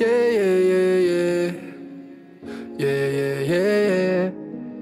[0.00, 1.52] Yeah, yeah, yeah, yeah.
[2.78, 4.32] Yeah, yeah, yeah,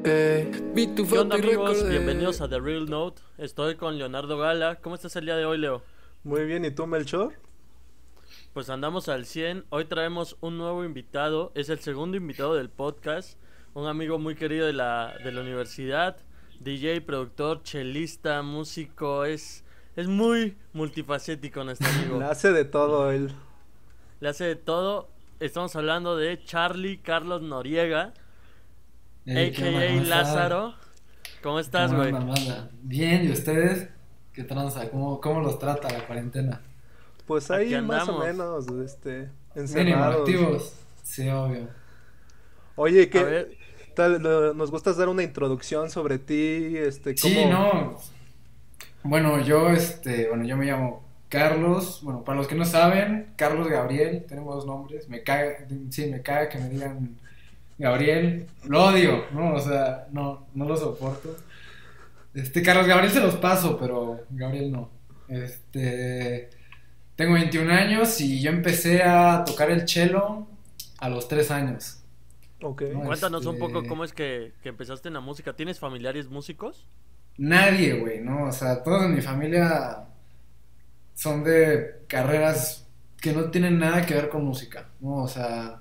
[0.04, 0.72] yeah.
[0.72, 1.88] Vi tu ¿Qué onda amigos?
[1.88, 3.20] Bienvenidos a The Real Note.
[3.36, 4.76] Estoy con Leonardo Gala.
[4.76, 5.82] ¿Cómo estás el día de hoy, Leo?
[6.22, 7.32] Muy bien, ¿y tú, Melchor?
[8.52, 9.64] Pues andamos al 100.
[9.70, 11.50] Hoy traemos un nuevo invitado.
[11.56, 13.40] Es el segundo invitado del podcast.
[13.74, 16.16] Un amigo muy querido de la, de la universidad.
[16.60, 19.24] DJ, productor, chelista, músico.
[19.24, 19.64] Es,
[19.96, 22.20] es muy multifacético nuestro amigo.
[22.30, 23.32] Hace de todo él.
[24.20, 25.08] Le hace de todo.
[25.40, 28.12] Estamos hablando de Charlie Carlos Noriega,
[29.26, 30.02] a.k.a.
[30.02, 30.74] Lázaro.
[31.42, 32.12] ¿Cómo estás, ¿Cómo güey?
[32.82, 33.88] Bien, ¿y ustedes?
[34.32, 34.90] ¿Qué tranza?
[34.90, 36.60] ¿Cómo, cómo los trata la cuarentena?
[37.26, 40.20] Pues ahí más o menos, este, encerrados.
[40.20, 40.74] activos.
[41.04, 41.68] Sí, obvio.
[42.74, 43.56] Oye, ¿qué
[43.94, 44.20] tal?
[44.22, 46.74] Lo- ¿Nos gustas dar una introducción sobre ti?
[46.76, 47.98] Este, Sí, cómo- no.
[49.04, 52.00] Bueno, yo, este, bueno, yo me llamo Carlos.
[52.02, 55.08] Bueno, para los que no saben, Carlos Gabriel, tenemos dos nombres.
[55.08, 57.16] Me caga, sí, me caga que me digan
[57.78, 58.46] Gabriel.
[58.64, 59.54] Lo odio, ¿no?
[59.54, 61.36] O sea, no, no lo soporto.
[62.34, 64.90] Este, Carlos Gabriel se los paso, pero Gabriel no.
[65.28, 66.50] Este,
[67.16, 70.46] tengo 21 años y yo empecé a tocar el cello
[70.98, 72.02] a los 3 años.
[72.62, 72.82] Ok.
[72.92, 75.54] No, Cuéntanos un poco Este- cómo es que, que empezaste en la música.
[75.54, 76.88] ¿Tienes familiares músicos?
[77.36, 78.44] Nadie, güey, ¿no?
[78.46, 80.07] O sea, todos en mi familia
[81.18, 82.86] son de carreras
[83.20, 85.24] que no tienen nada que ver con música, ¿no?
[85.24, 85.80] O sea,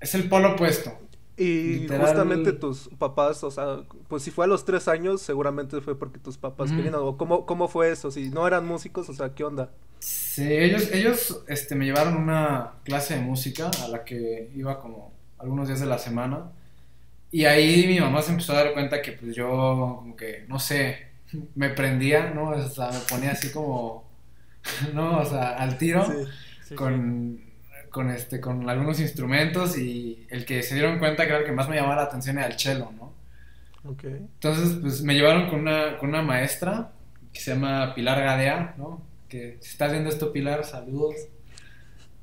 [0.00, 0.96] es el polo opuesto.
[1.36, 5.80] Y Literal- justamente tus papás, o sea, pues si fue a los tres años, seguramente
[5.80, 6.76] fue porque tus papás Ujú.
[6.76, 7.16] querían algo.
[7.16, 8.12] ¿Cómo, ¿Cómo fue eso?
[8.12, 9.70] Si no eran músicos, o sea, ¿qué onda?
[9.98, 15.12] Sí, ellos, ellos este, me llevaron una clase de música a la que iba como
[15.38, 16.52] algunos días de la semana.
[17.32, 20.60] Y ahí mi mamá se empezó a dar cuenta que pues yo como que, no
[20.60, 21.07] sé,
[21.54, 22.50] me prendía, ¿no?
[22.50, 24.08] O sea, me ponía así como,
[24.94, 25.18] ¿no?
[25.18, 26.04] O sea, al tiro.
[26.06, 26.30] Sí.
[26.64, 27.40] Sí, con,
[27.90, 31.52] con este con algunos instrumentos y el que se dieron cuenta que era el que
[31.52, 33.12] más me llamaba la atención era el cello, ¿no?
[33.84, 34.04] Ok.
[34.04, 36.92] Entonces, pues me llevaron con una, con una maestra
[37.32, 39.02] que se llama Pilar Gadea, ¿no?
[39.28, 41.14] Que si estás viendo esto, Pilar, saludos.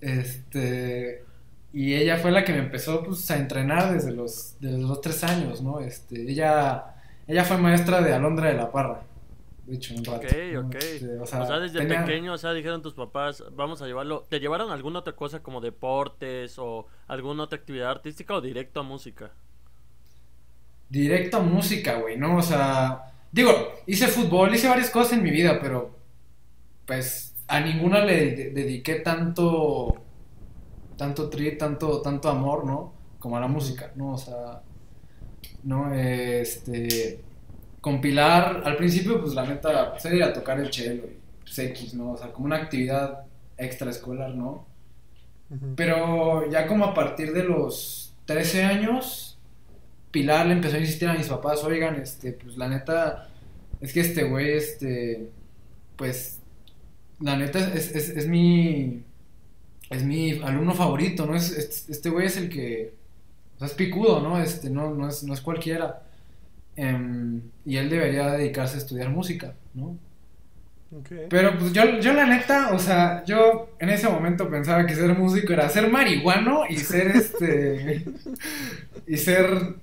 [0.01, 1.23] Este,
[1.73, 5.23] y ella fue la que me empezó pues, a entrenar desde los, desde los tres
[5.23, 5.79] años, ¿no?
[5.79, 6.94] Este, ella,
[7.27, 9.01] ella fue maestra de Alondra de la Parra,
[9.65, 10.27] de hecho, un rato.
[10.27, 10.75] Ok, ok.
[11.21, 14.25] O sea, desde tenía- pequeño, o sea, dijeron tus papás, vamos a llevarlo.
[14.29, 18.83] ¿Te llevaron alguna otra cosa como deportes o alguna otra actividad artística o directo a
[18.83, 19.31] música?
[20.89, 22.37] Directo a música, güey, ¿no?
[22.37, 23.51] O sea, digo,
[23.87, 25.95] hice fútbol, hice varias cosas en mi vida, pero
[26.85, 29.95] pues a ninguna le de- dediqué tanto,
[30.95, 32.93] tanto tri, tanto, tanto amor, ¿no?
[33.17, 34.13] Como a la música, ¿no?
[34.13, 34.61] O sea,
[35.65, 35.93] ¿no?
[35.95, 37.21] Este,
[37.81, 41.19] con Pilar, al principio, pues la neta, pues era ir a tocar el cello y
[41.43, 42.13] pues X, ¿no?
[42.13, 43.25] O sea, como una actividad
[43.57, 44.67] extraescolar, ¿no?
[45.75, 49.39] Pero ya como a partir de los 13 años,
[50.11, 53.29] Pilar le empezó a insistir a mis papás, oigan, este, pues la neta,
[53.81, 55.31] es que este güey, este,
[55.97, 56.41] pues,
[57.21, 59.03] la neta es, es, es mi,
[59.89, 61.35] es mi alumno favorito, ¿no?
[61.35, 62.95] Es, es- este güey es el que,
[63.55, 64.39] o sea, es picudo, ¿no?
[64.41, 66.01] Este, no, no es, no es cualquiera.
[66.75, 69.97] Em, y él debería dedicarse a estudiar música, ¿no?
[70.91, 71.09] Ok.
[71.29, 75.17] Pero pues yo, yo la neta, o sea, yo en ese momento pensaba que ser
[75.17, 78.05] músico era ser marihuano y ser este
[79.07, 79.75] y ser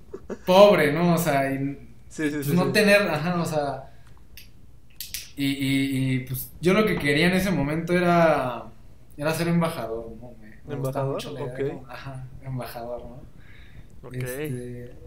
[0.47, 1.15] pobre, ¿no?
[1.15, 1.79] O sea, y
[2.09, 2.53] Sí, sí, pues, sí.
[2.55, 3.91] no tener, ajá, o sea,
[5.37, 8.65] y, y, y, pues yo lo que quería en ese momento era
[9.17, 10.33] era ser embajador, ¿no?
[10.41, 11.15] Me, me ¿Embajador?
[11.15, 11.61] mucho la idea Ok.
[11.69, 13.23] como- ajá, embajador, ¿no?
[14.03, 14.17] Ok.
[14.17, 14.99] Este,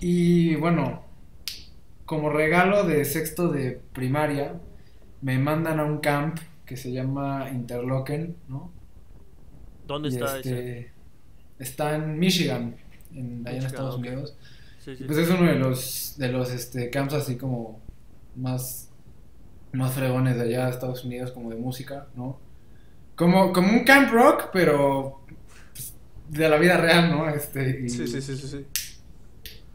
[0.00, 1.04] y bueno,
[2.04, 4.60] como regalo de sexto de primaria,
[5.20, 8.72] me mandan a un camp que se llama Interlochen, ¿no?
[9.86, 10.50] ¿Dónde Y está ese?
[10.50, 10.92] este,
[11.58, 12.76] Está en Michigan,
[13.12, 13.96] en, allá en Estados.
[13.96, 14.36] Unidos.
[14.78, 15.04] Sí, sí.
[15.04, 17.80] Pues es uno de los, de los este, camps así como
[18.36, 18.90] más,
[19.72, 22.40] más fregones de allá de Estados Unidos, como de música, ¿no?
[23.16, 25.19] Como, como un camp rock, pero
[26.30, 27.28] de la vida real, ¿no?
[27.30, 28.66] Este, y, Sí, sí, sí, sí, sí.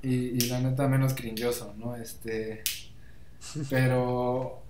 [0.02, 1.96] y, y la neta menos cringoso, ¿no?
[1.96, 2.64] Este,
[3.70, 4.64] pero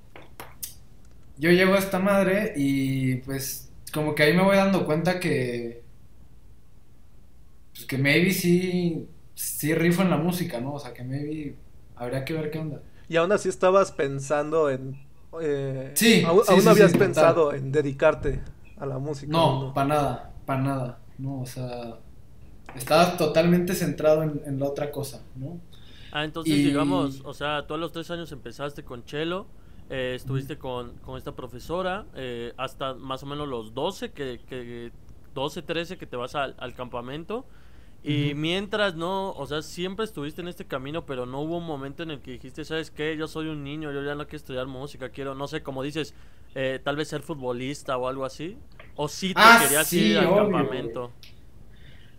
[1.38, 5.86] yo llego a esta madre y pues como que ahí me voy dando cuenta que
[7.74, 10.74] pues que maybe sí sí rifo en la música, ¿no?
[10.74, 11.56] O sea, que maybe
[11.96, 12.82] habría que ver qué onda.
[13.08, 14.98] Y aún así estabas pensando en...
[15.42, 17.08] eh, Sí, Aún, sí, aún sí, no habías sí, total.
[17.08, 18.42] pensado en dedicarte
[18.78, 19.32] a la música.
[19.32, 21.42] No, para nada, para nada, ¿no?
[21.42, 22.00] O sea,
[22.76, 25.62] estaba totalmente centrado en, en la otra cosa, ¿no?
[26.12, 29.48] Ah, entonces Y- digamos, o sea, tú a los tres años empezaste con Chelo,
[29.90, 34.92] eh, estuviste con, con esta profesora, eh, hasta más o menos los 12 que, que
[35.34, 37.46] 12, 13 que te vas al, al campamento.
[38.04, 42.04] Y mientras no, o sea, siempre estuviste en este camino, pero no hubo un momento
[42.04, 43.18] en el que dijiste, ¿sabes qué?
[43.18, 46.14] Yo soy un niño, yo ya no quiero estudiar música, quiero, no sé, como dices,
[46.54, 48.60] eh, tal vez ser futbolista o algo así.
[48.96, 51.14] O sí te Ah, querías sí, ir al obvio, campamento.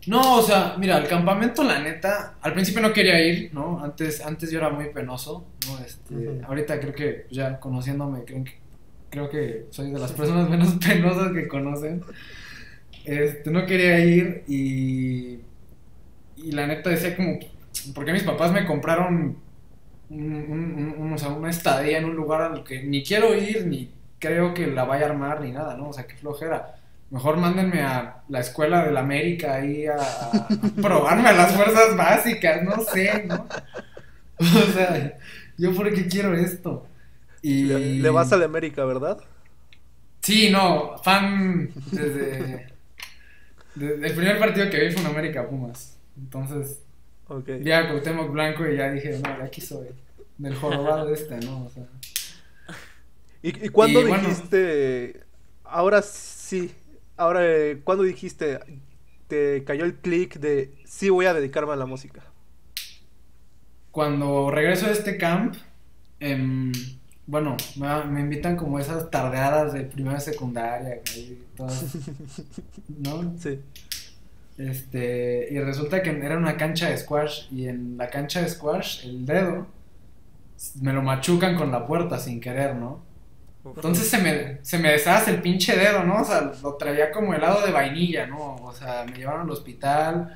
[0.06, 3.82] No, o sea, mira, al campamento, la neta, al principio no quería ir, ¿no?
[3.82, 5.78] Antes, antes yo era muy penoso, ¿no?
[5.84, 6.40] Este.
[6.46, 8.52] Ahorita creo que, ya conociéndome, creo que,
[9.11, 12.06] creo que soy de las personas menos penosas que conocen.
[13.05, 15.40] Este, no quería ir y,
[16.37, 17.38] y la neta decía como,
[17.94, 19.38] porque mis papás me compraron
[20.11, 23.67] un, un- un- o sea, una estadía en un lugar al que ni quiero ir,
[23.67, 25.89] ni creo que la vaya a armar, ni nada, ¿no?
[25.91, 26.77] O sea, qué flojera.
[27.11, 30.49] Mejor mándenme a la escuela de la América ahí a, a
[30.81, 33.49] probarme a las fuerzas básicas, no sé, ¿no?
[34.39, 35.19] O sea,
[35.57, 36.87] yo por qué quiero esto.
[37.43, 39.19] Y Le, le vas a la América, ¿verdad?
[40.23, 42.67] Sí, no, fan desde,
[43.75, 45.99] desde el primer partido que vi fue en América Pumas.
[46.17, 46.83] Entonces,
[47.29, 47.49] Ok.
[47.61, 49.89] vi a Cuauhtémoc Blanco y ya dije, no, de aquí soy.
[50.39, 51.65] Del jorobado este, ¿no?
[51.67, 51.85] O sea,
[53.47, 54.29] ¿Y, y cuándo Y bueno.
[54.29, 55.25] dijiste,
[55.65, 56.75] ahora sí,
[57.17, 58.59] ahora, eh, cuándo dijiste,
[59.29, 62.23] te cayó el clic de, sí voy a dedicarme a la música?
[63.91, 65.57] cuando regreso de este camp,
[66.21, 66.73] em,
[67.27, 71.89] bueno, me, me invitan como esas tardeadas de primera y secundaria, ahí, todas,
[72.89, 73.35] ¿no?
[73.39, 73.61] Sí.
[74.59, 79.07] Este, y resulta que era una cancha de squash y en la cancha de squash
[79.07, 79.67] el dedo
[80.81, 83.07] me lo machucan con la puerta sin querer, ¿no?
[83.75, 86.23] Entonces se me, se me deshace el pinche dedo, ¿no?
[86.23, 88.57] O sea, lo traía como helado de vainilla, ¿no?
[88.57, 90.35] O sea, me llevaron al hospital.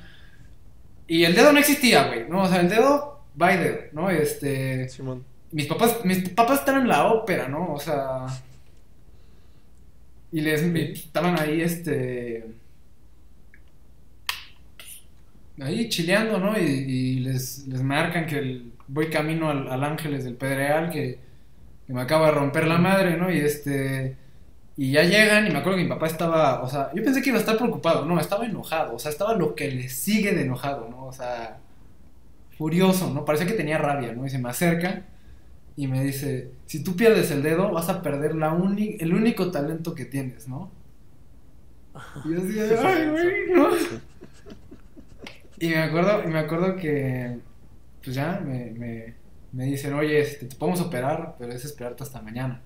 [1.06, 2.42] Y el dedo no existía, güey, ¿no?
[2.42, 4.10] O sea, el dedo, by dedo, ¿no?
[4.10, 4.88] Este.
[4.88, 5.24] Simón.
[5.52, 7.72] Mis papás, mis papás estaban en la ópera, ¿no?
[7.74, 8.26] O sea.
[10.32, 12.44] Y les y estaban ahí, este.
[15.60, 16.58] Ahí chileando, ¿no?
[16.58, 21.18] Y, y les, les marcan que el- voy camino al, al Ángeles del Pedregal, que,
[21.90, 23.32] que me acaba de romper la madre, ¿no?
[23.32, 24.16] Y este.
[24.76, 26.62] Y ya llegan, y me acuerdo que mi papá estaba.
[26.62, 29.34] O sea, yo pensé que iba a estar preocupado, no, estaba enojado, o sea, estaba
[29.36, 31.06] lo que le sigue de enojado, ¿no?
[31.06, 31.60] O sea,
[32.58, 33.24] furioso, ¿no?
[33.24, 34.26] Parecía que tenía rabia, ¿no?
[34.26, 35.04] Y se me acerca
[35.76, 39.50] y me dice, si tú pierdes el dedo, vas a perder la uni- el único
[39.52, 40.72] talento que tienes, ¿no?
[42.24, 43.68] Y yo así, ay, güey, ¿no?
[45.58, 47.38] Y me acuerdo, y me acuerdo que,
[48.02, 49.19] pues ya, me, me,
[49.52, 52.62] me dicen, oye, este, te podemos operar, pero es esperarte hasta mañana.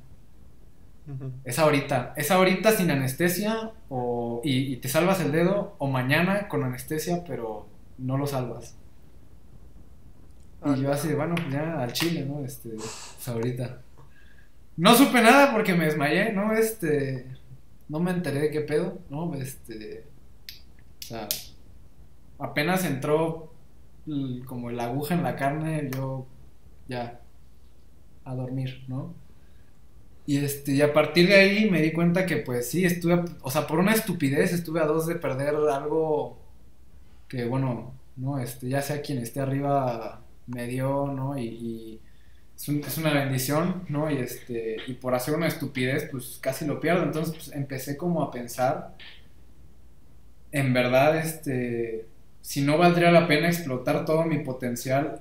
[1.06, 1.32] Ujú.
[1.44, 6.48] Es ahorita, es ahorita sin anestesia o, y, y te salvas el dedo, o mañana
[6.48, 8.78] con anestesia, pero no lo salvas.
[10.60, 12.44] Ah, Y yo así, bueno, ya al chile, ¿no?
[12.44, 13.82] Este, pues ahorita.
[14.76, 16.52] No supe nada porque me desmayé, ¿no?
[16.52, 17.38] Este,
[17.88, 19.34] no me enteré de qué pedo, ¿no?
[19.34, 20.10] Este,
[21.04, 21.40] o sea,
[22.38, 23.52] apenas entró
[24.46, 26.26] como la aguja en la carne, yo
[26.88, 27.20] ya
[28.24, 29.14] a dormir, ¿no?
[30.26, 33.24] Y este, y a partir de ahí me di cuenta que pues sí, estuve, a-
[33.42, 36.38] o sea, por una estupidez estuve a dos de perder algo
[37.28, 41.38] que bueno, no, este, ya sea quien esté arriba me dio, ¿no?
[41.38, 42.02] Y, y
[42.56, 44.10] es, un- es una bendición, ¿no?
[44.10, 47.04] Y este, y por hacer una estupidez, pues casi lo pierdo.
[47.04, 48.96] Entonces, pues, empecé como a pensar,
[50.52, 52.06] en verdad, este,
[52.40, 55.20] si no valdría la pena explotar todo mi potencial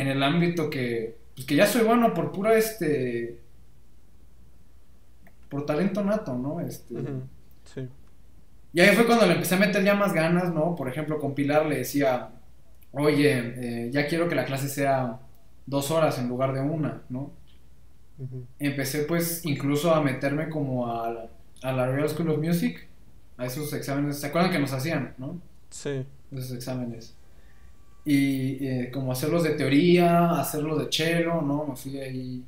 [0.00, 3.40] en el ámbito que, pues que ya soy bueno por pura, este,
[5.48, 6.60] por talento nato, ¿no?
[6.60, 6.94] Este.
[7.64, 7.88] Sí.
[8.72, 10.74] y ahí fue cuando le empecé a meter ya más ganas, ¿no?
[10.76, 12.30] Por ejemplo, con Pilar le decía,
[12.92, 13.32] oye,
[13.86, 15.18] eh, ya quiero que la clase sea
[15.66, 17.32] dos horas en lugar de una, ¿no?
[18.58, 21.28] Empecé pues incluso a meterme como a, la-
[21.62, 22.86] a la Royal School of Music,
[23.36, 25.40] a esos exámenes, ¿se acuerdan que nos hacían, no?
[25.70, 26.06] Sí.
[26.32, 27.15] Esos exámenes.
[28.06, 31.66] Y eh, como hacerlos de teoría, hacerlos de cello, ¿no?
[31.68, 32.44] Me fui ahí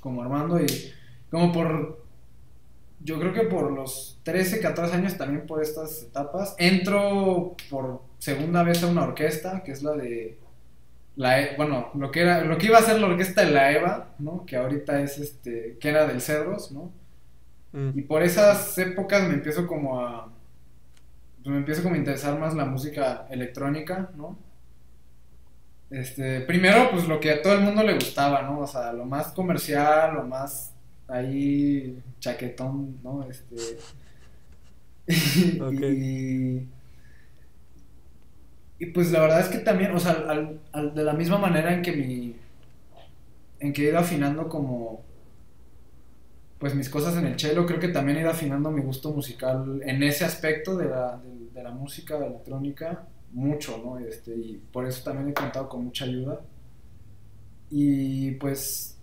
[0.00, 0.66] como armando y
[1.30, 2.04] como por,
[3.00, 8.62] yo creo que por los 13, 14 años también por estas etapas, entro por segunda
[8.62, 10.38] vez a una orquesta, que es la de,
[11.16, 13.72] la, E- bueno, lo que era, lo que iba a ser la orquesta de la
[13.72, 14.46] EVA, ¿no?
[14.46, 16.92] Que ahorita es este, que era del Cedros, ¿no?
[17.72, 17.92] Mm.
[17.94, 20.32] Y por esas épocas me empiezo como a.
[21.42, 24.36] Pues me empiezo como a interesar más la música electrónica, ¿no?
[25.90, 28.60] Este, primero, pues lo que a todo el mundo le gustaba, ¿no?
[28.60, 30.74] O sea, lo más comercial, lo más
[31.08, 33.22] ahí chaquetón, ¿no?
[33.30, 33.54] Este.
[35.72, 36.66] Y.
[38.78, 41.72] Y pues la verdad es que también, o sea, al- al- de la misma manera
[41.72, 42.36] en que mi.
[43.60, 45.04] En que he ido afinando como
[46.58, 49.80] pues mis cosas en el cello, creo que también he ido afinando mi gusto musical
[49.84, 53.98] en ese aspecto de la, de, de la música electrónica mucho, ¿no?
[53.98, 56.40] Este, y por eso también he contado con mucha ayuda.
[57.70, 58.98] Y pues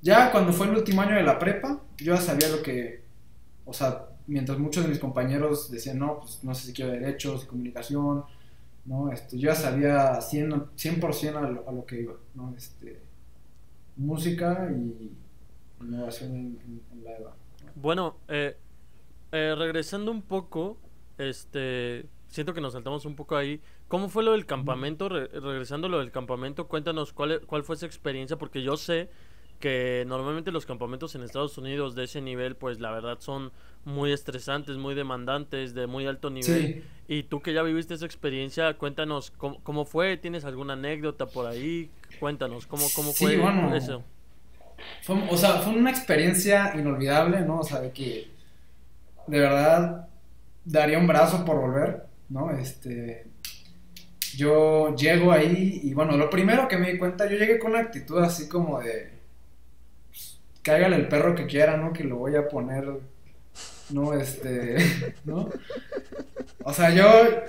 [0.00, 3.02] ya cuando fue el último año de la prepa, yo ya sabía lo que,
[3.64, 7.44] o sea, mientras muchos de mis compañeros decían, no, pues no sé si quiero derechos
[7.44, 8.24] y comunicación,
[8.86, 9.12] ¿no?
[9.12, 12.54] Este, yo ya sabía 100%, 100 a, lo, a lo que iba, ¿no?
[12.56, 13.02] Este,
[13.96, 15.12] música y
[15.80, 17.30] innovación en, la EVA.
[17.64, 17.72] ¿no?
[17.74, 18.56] Bueno, eh,
[19.32, 20.78] eh, regresando un poco,
[21.18, 23.60] este, siento que nos saltamos un poco ahí.
[23.88, 25.08] ¿Cómo fue lo del campamento?
[25.08, 28.76] Re- regresando a lo del campamento, cuéntanos cuál, e- cuál fue esa experiencia, porque yo
[28.76, 29.08] sé
[29.60, 33.52] que normalmente los campamentos en Estados Unidos de ese nivel, pues la verdad son
[33.84, 36.74] muy estresantes, muy demandantes, de muy alto nivel.
[36.74, 36.82] Sí.
[37.06, 41.46] Y tú que ya viviste esa experiencia, cuéntanos cómo, cómo fue, ¿tienes alguna anécdota por
[41.46, 41.90] ahí?
[42.18, 43.74] Cuéntanos, ¿cómo, cómo Sí, fue bueno.
[43.74, 44.02] eso?
[45.02, 47.60] Fue, o sea, fue una experiencia inolvidable, ¿no?
[47.60, 48.28] O sea, de que
[49.26, 50.08] de verdad
[50.64, 52.50] daría un brazo por volver, ¿no?
[52.50, 53.26] Este,
[54.36, 57.80] yo llego ahí y bueno, lo primero que me di cuenta, yo llegué con una
[57.80, 59.10] actitud así como de,
[60.10, 61.92] pues, cáigale el perro que quiera, ¿no?
[61.92, 62.86] Que lo voy a poner,
[63.90, 64.14] ¿no?
[64.14, 64.76] Este,
[65.24, 65.50] ¿no?
[66.62, 67.04] O sea, yo,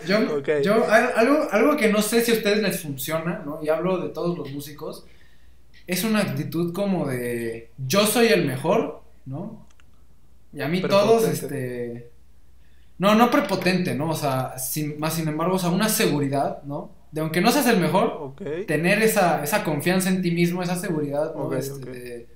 [0.06, 0.18] yo,
[0.62, 3.60] yo, al- algo, algo que no sé si a ustedes les funciona, ¿no?
[3.64, 5.06] Y hablo de todos los músicos,
[5.88, 9.68] es una actitud como de, yo soy el mejor, ¿no?
[10.54, 12.12] Y a mí todos, este...
[12.98, 14.10] No, no prepotente, ¿no?
[14.12, 16.92] O sea, sin, más sin embargo, o sea, una seguridad, ¿no?
[17.12, 18.24] De aunque no seas el mejor,
[18.66, 21.54] tener esa, esa confianza en ti mismo, esa seguridad, ¿no?
[21.54, 22.28] Este, de-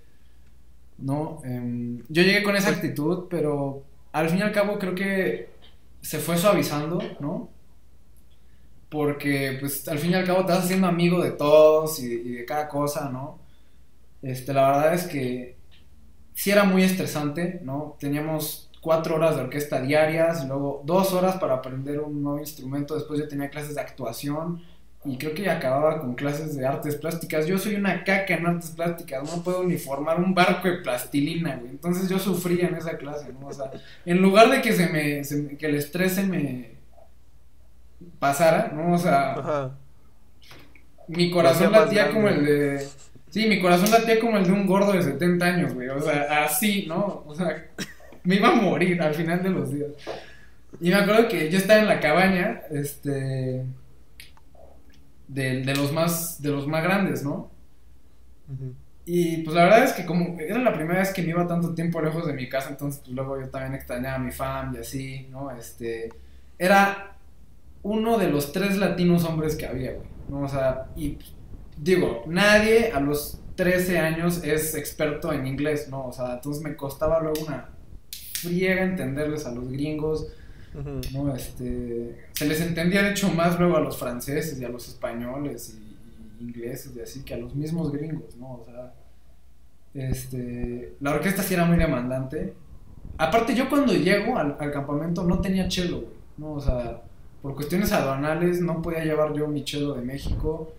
[0.98, 1.42] ¿no?
[1.44, 5.50] Em, yo llegué con esa actitud, pero al fin y al cabo creo que
[6.02, 7.50] se fue suavizando, ¿no?
[8.90, 12.32] Porque, pues, al fin y al cabo te vas haciendo amigo de todos y, y
[12.38, 13.40] de cada cosa, ¿no?
[14.22, 15.58] Este, la verdad es que
[16.34, 17.98] sí era muy estresante, ¿no?
[18.00, 22.96] Teníamos cuatro horas de orquesta diarias, y luego dos horas para aprender un nuevo instrumento,
[22.96, 24.62] después yo tenía clases de actuación,
[25.06, 27.46] y creo que acababa con clases de artes plásticas.
[27.48, 31.56] Yo soy una caca en artes plásticas, no puedo ni formar un barco de plastilina,
[31.56, 31.72] güey.
[31.72, 33.48] Entonces yo sufría en esa clase, ¿no?
[33.48, 33.72] O sea,
[34.06, 36.72] en lugar de que se me, se me- que el estrés se me
[38.20, 38.94] pasara, ¿no?
[38.94, 39.72] O sea, Ajá.
[41.08, 42.88] mi corazón latía como el de...
[43.30, 45.88] Sí, mi corazón latía como el de un gordo de 70 años, güey.
[45.90, 47.24] O sea, así, ¿no?
[47.28, 47.68] O sea,
[48.24, 49.92] me iba a morir al final de los días.
[50.80, 53.66] Y me acuerdo que yo estaba en la cabaña, este...
[55.28, 57.52] De, de los más, de los más grandes, ¿no?
[58.52, 58.74] Ujú.
[59.12, 61.74] Y pues la verdad es que como era la primera vez que me iba tanto
[61.74, 64.78] tiempo lejos de mi casa, entonces pues luego yo también extrañaba a mi fam y
[64.78, 65.50] así, ¿no?
[65.50, 66.10] Este,
[66.60, 67.18] era
[67.82, 70.42] uno de los tres latinos hombres que había, güey, ¿no?
[70.42, 71.34] O sea, y pues,
[71.76, 76.06] digo, nadie a los 13 años es experto en inglés, ¿no?
[76.06, 77.70] O sea, entonces me costaba luego una
[78.42, 80.28] friega entenderles a los gringos.
[81.14, 81.36] ¿no?
[81.36, 85.76] Este, se les entendía de hecho más luego a los franceses y a los españoles
[85.76, 88.54] y, y ingleses y así que a los mismos gringos, ¿no?
[88.54, 88.94] O sea,
[89.94, 92.54] este, la orquesta sí era muy demandante.
[93.18, 96.54] Aparte yo cuando llego al, al campamento no tenía chelo, güey, ¿no?
[96.54, 97.02] O sea,
[97.42, 100.74] por cuestiones aduanales no podía llevar yo mi chelo de México.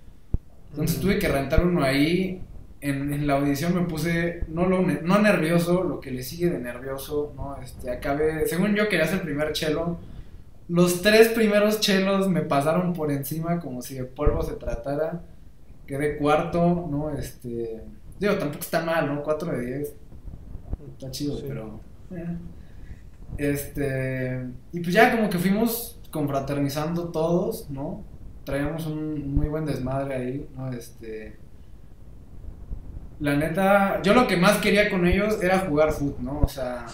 [0.70, 2.40] Entonces tuve que rentar uno ahí.
[2.82, 6.58] En, en la audición me puse, no, lo, no nervioso, lo que le sigue de
[6.58, 7.56] nervioso, ¿no?
[7.62, 9.98] Este, acabé, según yo quería hacer el primer chelo.
[10.68, 15.22] Los tres primeros chelos me pasaron por encima como si de polvo se tratara.
[15.86, 17.10] Quedé cuarto, ¿no?
[17.10, 17.82] Este,
[18.18, 19.22] digo, tampoco está mal, ¿no?
[19.22, 19.96] 4 de 10.
[20.98, 21.44] Está chido, Sí.
[21.48, 21.80] pero...
[22.12, 22.36] eh.
[23.38, 28.04] Este, y pues ya como que fuimos confraternizando todos, ¿no?
[28.44, 30.70] Traíamos un muy buen desmadre ahí, ¿no?
[30.72, 31.38] Este,
[33.20, 36.40] la neta, yo lo que más quería con ellos era jugar foot, ¿no?
[36.40, 36.86] O sea,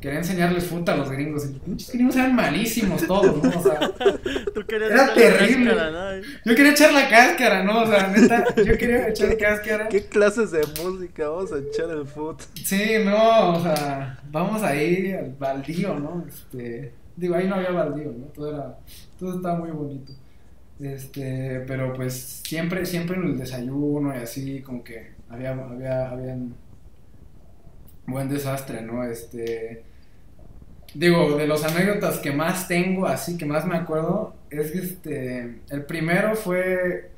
[0.00, 1.44] quería enseñarles foot a los gringos.
[1.44, 3.58] Y los pinches gringos eran malísimos todos, ¿no?
[3.58, 3.80] O sea,
[4.54, 5.70] Tú querías Era echar la terrible.
[5.70, 6.22] cáscara, ¿no?
[6.44, 7.82] yo quería echar la cáscara, ¿no?
[7.82, 9.88] O sea, neta, yo quería echar cáscara.
[9.88, 11.28] ¿Qué clases de música?
[11.28, 12.40] Vamos a echar el foot.
[12.64, 16.24] Sí, no, o sea, vamos ahí al baldío, ¿no?
[16.28, 18.26] Este, digo, ahí no había baldío, ¿no?
[18.26, 18.78] Todo era,
[19.18, 20.12] todo estaba muy bonito.
[20.80, 26.36] Este, pero pues siempre, siempre en el desayuno y así, como que había, había,
[28.06, 29.04] buen desastre, ¿no?
[29.04, 29.82] Este,
[30.94, 35.60] digo, de los anécdotas que más tengo, así que más me acuerdo, es que este,
[35.70, 37.10] el primero fue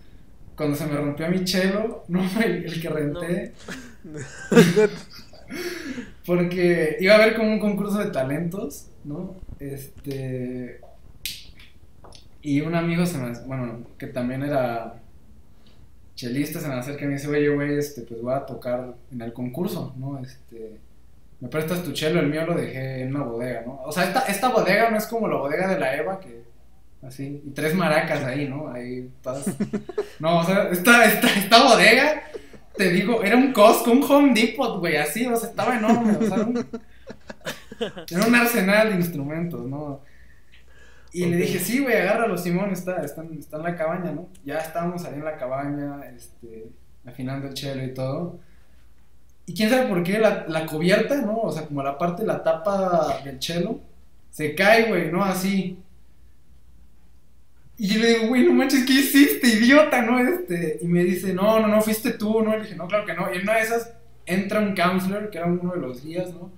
[0.57, 2.23] cuando se me rompió mi chelo, ¿no?
[2.41, 3.53] El, el que renté.
[6.25, 9.35] Porque iba a haber como un concurso de talentos, ¿no?
[9.59, 10.81] Este.
[12.41, 13.33] Y un amigo se me.
[13.47, 15.03] Bueno, que también era
[16.15, 19.21] chelista, se me acerca y me dice, oye, güey, este, pues voy a tocar en
[19.21, 20.19] el concurso, ¿no?
[20.21, 20.79] Este.
[21.41, 23.81] me prestas tu chelo, el mío lo dejé en una bodega, ¿no?
[23.85, 26.45] O sea, esta, esta bodega no es como la bodega de la Eva, que
[27.07, 28.71] así, y tres maracas ahí, ¿no?
[28.71, 29.47] Ahí todas.
[30.21, 32.23] No, o sea, esta, esta, esta bodega,
[32.77, 36.23] te digo, era un Costco, un Home Depot, güey, así, o sea, estaba enorme, o
[36.23, 36.67] sea, un,
[38.11, 40.01] era un arsenal de instrumentos, ¿no?
[41.15, 44.29] Y le dije, sí, güey, agárralo, Simón, está, está, está en la cabaña, ¿no?
[44.45, 46.73] Ya estábamos ahí en la cabaña, este,
[47.07, 48.41] afinando el chelo y todo.
[49.47, 51.39] Y quién sabe por qué la, la cubierta, ¿no?
[51.39, 53.79] O sea, como la parte, la tapa del chelo,
[54.33, 55.23] se cae, güey, ¿no?
[55.23, 55.79] Así.
[57.79, 60.19] Y yo le digo, güey, no manches, ¿qué hiciste, idiota, no?
[60.19, 62.55] Este, y me dice, no, no, no, fuiste tú, ¿no?
[62.55, 63.33] Y le dije, no, claro que no.
[63.33, 63.93] Y en una de esas
[64.27, 66.51] entra un counselor, que era uno de los guías, ¿no?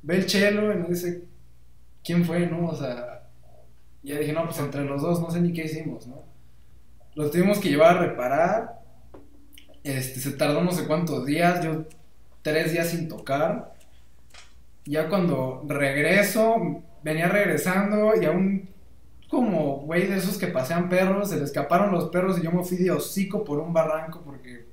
[0.00, 1.24] Ve el chelo y me dice,
[2.02, 2.68] ¿quién fue, no?
[2.68, 3.19] O sea,
[4.02, 6.22] ya dije, no, pues entre los dos, no sé ni qué hicimos, ¿no?
[7.14, 8.80] Los tuvimos que llevar a reparar.
[9.82, 11.84] Este, se tardó no sé cuántos días, yo
[12.42, 13.74] tres días sin tocar.
[14.86, 18.68] Ya cuando regreso, venía regresando y aún
[19.28, 22.64] como güey de esos que pasean perros, se le escaparon los perros y yo me
[22.64, 24.66] fui de hocico por un barranco porque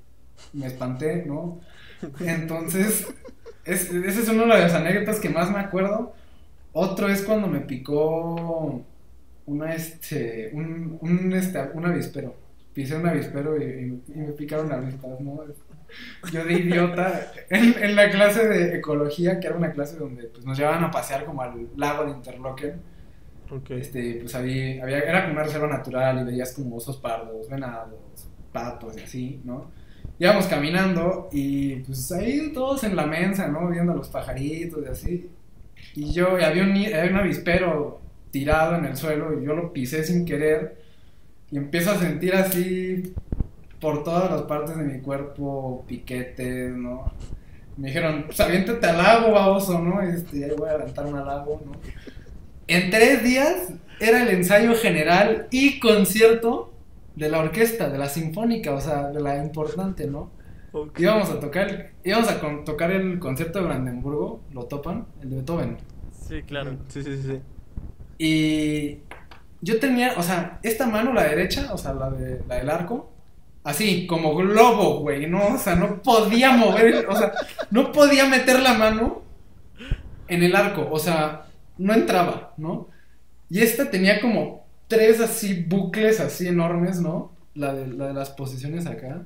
[0.53, 1.59] me espanté, ¿no?
[2.19, 3.07] Entonces,
[3.65, 6.13] es, esa es una de las anécdotas que más me acuerdo.
[6.73, 8.83] Otro es cuando me picó
[9.47, 12.35] una, este, un, un, este, un avispero.
[12.73, 15.39] Pisé un avispero y, y, me picaron avispas, ¿no?
[16.31, 20.45] Yo de idiota, en, en, la clase de ecología, que era una clase donde pues,
[20.45, 22.97] nos llevaban a pasear como al lago de Interlochen,
[23.49, 23.79] Okay.
[23.79, 28.27] este, pues había, había, era como una reserva natural y veías como osos pardos, venados,
[28.51, 29.71] patos y así, ¿no?
[30.19, 33.69] Íbamos caminando y pues ahí todos en la mensa, ¿no?
[33.69, 35.29] Viendo a los pajaritos y así.
[35.95, 38.01] Y yo, y había un, había un avispero
[38.37, 40.77] tirado en el suelo y yo lo pisé sin querer
[41.49, 43.13] y empiezo a sentir así
[43.81, 47.11] por todas las partes de mi cuerpo piquetes, ¿no?
[47.77, 50.01] Me dijeron, pues aviéntate al lago, baboso, ¿no?
[50.03, 51.71] Este, ahí voy a aventarme al lago, ¿no?
[52.67, 56.71] En tres días era el ensayo general y concierto
[57.15, 60.29] de la orquesta, de la sinfónica, o sea, de la importante, ¿no?
[60.71, 61.05] Okay.
[61.05, 65.07] Íbamos a tocar, íbamos a con, tocar el concierto de Brandenburgo, ¿lo topan?
[65.23, 65.77] El de Beethoven.
[66.27, 66.77] Sí, claro.
[66.89, 67.41] Sí, sí, sí.
[68.17, 68.99] Y
[69.61, 73.11] yo tenía, o sea, esta mano, la derecha, o sea, la, de, la del arco,
[73.63, 75.55] así, como globo, güey, ¿no?
[75.55, 77.33] O sea, no podía mover, o sea,
[77.71, 79.23] no podía meter la mano
[80.27, 82.89] en el arco, o sea, no entraba, ¿no?
[83.49, 87.31] Y esta tenía como tres así bucles así enormes, ¿no?
[87.55, 89.25] La de, la de las posiciones acá.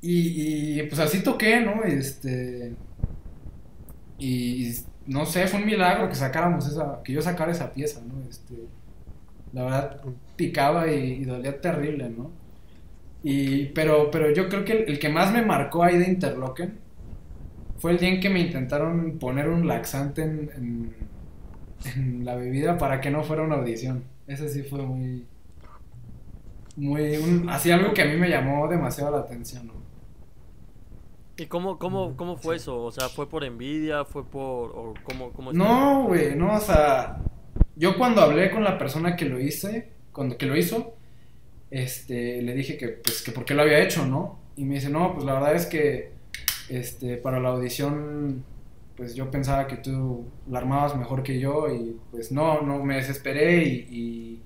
[0.00, 1.82] Y, y, pues así toqué, ¿no?
[1.84, 2.74] Este.
[4.18, 4.72] Y,
[5.06, 7.02] no sé, fue un milagro que sacáramos esa.
[7.04, 8.28] que yo sacara esa pieza, ¿no?
[8.28, 8.54] Este.
[9.52, 10.00] La verdad,
[10.36, 12.30] picaba y, dolía terrible, ¿no?
[13.22, 16.78] Y, pero, pero yo creo que el, que más me marcó ahí de Interlochen
[17.78, 20.94] fue el día en que me intentaron poner un laxante en, en,
[21.96, 24.04] en la bebida para que no fuera una audición.
[24.26, 25.26] Ese sí fue muy.
[26.76, 27.16] Muy.
[27.16, 29.75] Un, así algo que a mí me llamó demasiado la atención, ¿no?
[31.38, 32.82] ¿Y cómo, cómo, cómo fue eso?
[32.82, 34.04] O sea, ¿fue por envidia?
[34.04, 34.70] ¿Fue por.?
[34.70, 37.22] O cómo, cómo no, güey, no, o sea.
[37.74, 40.96] Yo cuando hablé con la persona que lo hice, cuando que lo hizo,
[41.70, 44.38] este, le dije que, pues, que por qué lo había hecho, ¿no?
[44.56, 46.12] Y me dice, no, pues la verdad es que,
[46.70, 48.44] este, para la audición,
[48.96, 52.96] pues yo pensaba que tú la armabas mejor que yo y pues no, no, me
[52.96, 54.40] desesperé y,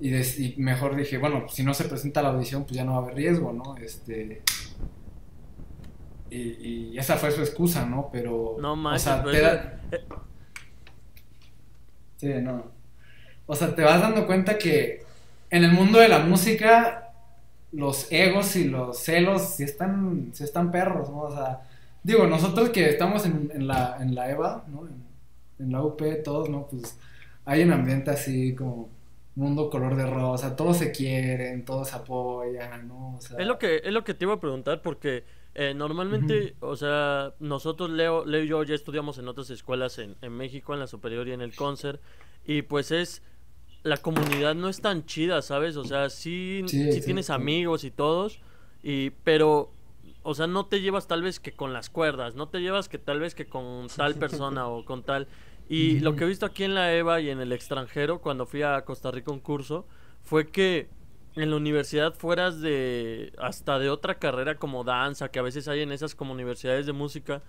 [0.00, 2.84] y, y, des, y mejor dije, bueno, si no se presenta la audición, pues ya
[2.84, 3.76] no va a haber riesgo, ¿no?
[3.78, 4.42] Este...
[6.30, 8.10] Y, y esa fue su excusa, ¿no?
[8.12, 8.56] Pero...
[8.60, 9.02] No más.
[9.02, 9.80] O sea, te da...
[12.16, 12.64] Sí, no.
[13.46, 15.04] O sea, te vas dando cuenta que
[15.50, 17.12] en el mundo de la música
[17.72, 21.22] los egos y los celos sí están, sí están perros, ¿no?
[21.22, 21.62] O sea,
[22.02, 24.86] digo, nosotros que estamos en, en, la, en la EVA, ¿no?
[24.86, 25.04] En,
[25.58, 26.66] en, la UP, todos, ¿no?
[26.66, 26.98] Pues
[27.44, 28.88] hay un ambiente así como
[29.34, 33.16] mundo color de rosa, todos se quieren, todos se apoyan, ¿no?
[33.16, 33.38] O sea...
[33.38, 35.24] Es lo que, es lo que te iba a preguntar porque
[35.60, 36.70] eh, normalmente, uh -huh.
[36.70, 40.72] o sea, nosotros, Leo, Leo y yo ya estudiamos en otras escuelas en, en México,
[40.72, 42.00] en la superior y en el concert,
[42.44, 43.22] y pues es
[43.82, 45.76] la comunidad no es tan chida, ¿sabes?
[45.76, 48.38] O sea, sí, sí, sí tienes amigos y todos,
[48.84, 49.72] y pero
[50.22, 52.98] o sea, no te llevas tal vez que con las cuerdas, no te llevas que
[52.98, 55.26] tal vez que con tal persona o con tal.
[55.68, 58.62] Y lo que he visto aquí en la EVA y en el extranjero, cuando fui
[58.62, 59.86] a Costa Rica un curso,
[60.22, 60.88] fue que
[61.42, 65.82] en la universidad fueras de hasta de otra carrera como danza, que a veces hay
[65.82, 67.42] en esas como universidades de música,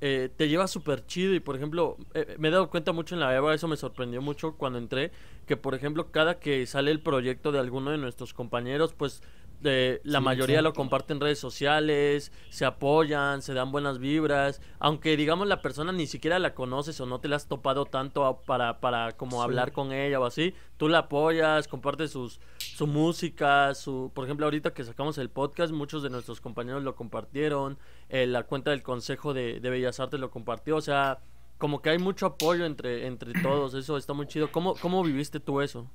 [0.00, 1.34] eh, te lleva súper chido.
[1.34, 4.22] Y por ejemplo, eh, me he dado cuenta mucho en la EVA, eso me sorprendió
[4.22, 5.10] mucho cuando entré,
[5.46, 9.22] que por ejemplo cada que sale el proyecto de alguno de nuestros compañeros, pues
[9.64, 14.60] eh, la Sí, mayoría lo comparten en redes sociales, se apoyan, se dan buenas vibras,
[14.78, 18.24] aunque digamos la persona ni siquiera la conoces o no te la has topado tanto
[18.26, 19.42] a- para, para como Sí.
[19.44, 24.46] hablar con ella o así, tú la apoyas, compartes sus, su música, su, por ejemplo
[24.46, 28.82] ahorita que sacamos el podcast, muchos de nuestros compañeros lo compartieron, eh, la cuenta del
[28.82, 31.18] Consejo de, de Bellas Artes lo compartió, o sea,
[31.58, 34.50] como que hay mucho apoyo entre, entre todos, eso está muy chido.
[34.50, 35.88] ¿Cómo, cómo viviste tú eso?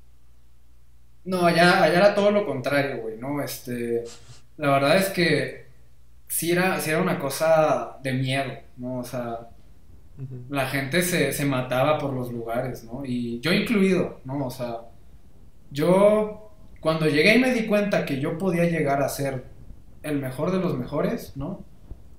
[1.24, 3.42] No, allá, allá era todo lo contrario, güey, ¿no?
[3.44, 4.04] Este,
[4.58, 5.68] la verdad es que
[6.28, 9.00] sí era, sí era una cosa de miedo, ¿no?
[9.00, 9.50] O sea,
[10.50, 13.04] la gente se, se mataba por los lugares, ¿no?
[13.06, 14.48] Y yo incluido, ¿no?
[14.48, 14.82] O sea,
[15.72, 19.46] yo cuando llegué y me di cuenta que yo podía llegar a ser
[20.04, 21.66] el mejor de los mejores, ¿no?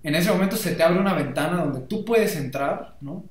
[0.04, 3.24] En ese momento se te abre una ventana donde tú puedes entrar, ¿no?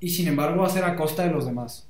[0.00, 1.89] Y sin embargo va a ser a costa de los demás.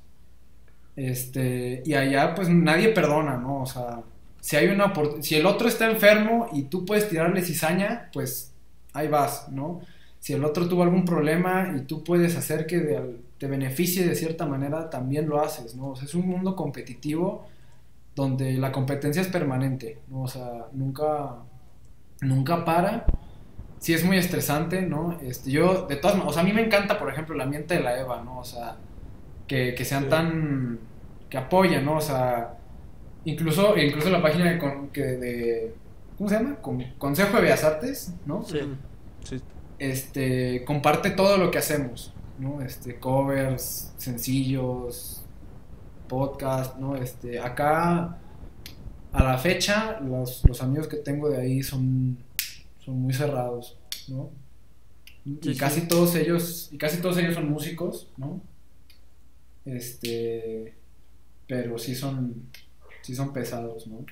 [0.95, 3.61] Este, y allá pues nadie perdona, ¿no?
[3.61, 4.01] O sea,
[4.39, 8.53] si hay una si el otro está enfermo y tú puedes tirarle cizaña, pues
[8.93, 9.81] ahí vas, ¿no?
[10.19, 14.15] Si el otro tuvo algún problema y tú puedes hacer que de- te beneficie de
[14.15, 15.89] cierta manera, también lo haces, ¿no?
[15.91, 17.47] O sea, es un mundo competitivo
[18.15, 20.23] donde la competencia es permanente, ¿no?
[20.23, 21.37] O sea, nunca,
[22.21, 23.05] nunca para.
[23.79, 25.19] Sí es muy estresante, ¿no?
[25.21, 27.81] Este, yo, de todas o sea, a mí me encanta, por ejemplo, el ambiente de
[27.81, 28.39] la EVA, ¿no?
[28.39, 28.77] O sea,
[29.47, 30.09] que, que sean Sí.
[30.09, 30.79] tan,
[31.29, 31.97] que apoyan, ¿no?
[31.97, 32.57] O sea,
[33.25, 35.75] incluso, incluso la página de, con- que de
[36.17, 36.55] ¿cómo se llama?
[36.61, 38.43] Con- Consejo de Bellas Artes, ¿no?
[38.43, 38.59] Sí.
[39.23, 39.41] Sí.
[39.79, 42.61] este, comparte todo lo que hacemos, ¿no?
[42.61, 45.23] Este, covers, sencillos,
[46.07, 46.95] podcast, ¿no?
[46.95, 48.17] Este, acá,
[49.13, 52.17] a la fecha, los, los amigos que tengo de ahí son,
[52.83, 53.77] son muy cerrados,
[54.07, 54.29] ¿no?
[55.23, 55.55] Y sí.
[55.55, 58.41] casi todos ellos, y casi todos ellos son músicos, ¿no?
[59.65, 60.75] Este,
[61.47, 62.49] pero sí son,
[63.01, 64.05] sí son pesados, ¿no?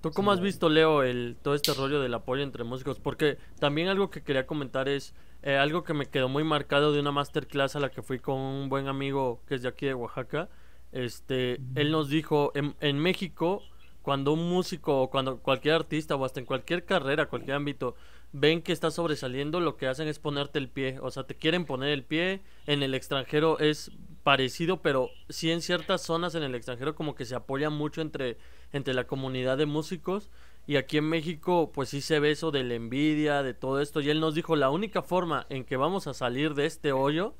[0.00, 3.00] ¿Tú cómo has visto, Leo, el, todo este rollo del apoyo entre músicos?
[3.00, 7.00] Porque también algo que quería comentar es eh, algo que me quedó muy marcado de
[7.00, 9.94] una masterclass a la que fui con un buen amigo que es de aquí de
[9.94, 10.50] Oaxaca.
[10.92, 13.62] Este, él nos dijo, en, en México,
[14.02, 17.94] cuando un músico o cuando cualquier artista o hasta en cualquier carrera, cualquier ámbito,
[18.34, 20.98] ven que está sobresaliendo, lo que hacen es ponerte el pie.
[21.00, 22.42] O sea, te quieren poner el pie.
[22.66, 23.92] En el extranjero es
[24.24, 28.36] parecido, pero sí en ciertas zonas en el extranjero como que se apoya mucho entre,
[28.72, 30.30] entre la comunidad de músicos.
[30.66, 34.00] Y aquí en México, pues sí se ve eso de la envidia, de todo esto.
[34.00, 37.36] Y él nos dijo, la única forma en que vamos a salir de este hoyo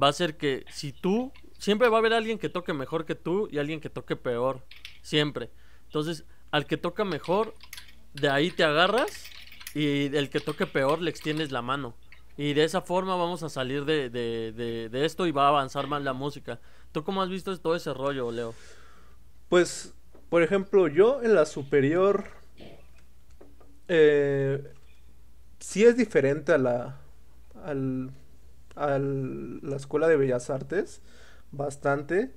[0.00, 3.16] va a ser que si tú, siempre va a haber alguien que toque mejor que
[3.16, 4.62] tú y alguien que toque peor.
[5.02, 5.50] Siempre.
[5.86, 7.54] Entonces, al que toca mejor,
[8.14, 9.28] de ahí te agarras
[9.78, 11.94] y el que toque peor le extiendes la mano.
[12.36, 15.86] Y de esa forma vamos a salir de, de, de, esto y va a avanzar
[15.88, 16.60] más la música.
[16.92, 18.54] ¿Tú cómo has visto todo ese rollo, Leo?
[19.48, 19.94] Pues,
[20.30, 22.24] por ejemplo, yo en la superior
[23.88, 24.72] eh,
[25.58, 27.00] sí es diferente a la
[27.64, 28.10] al,
[28.76, 31.02] al- la escuela de Bellas Artes
[31.50, 32.32] bastante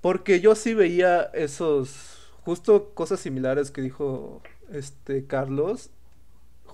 [0.00, 5.90] porque yo sí veía esos justo cosas similares que dijo este Carlos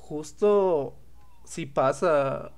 [0.09, 0.95] justo
[1.45, 2.53] sí pasa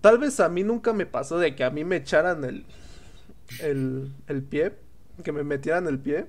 [0.00, 2.66] tal vez a mí nunca me pasó de que a mí me echaran el
[3.60, 4.74] el, el pie
[5.22, 6.26] que me metieran el pie.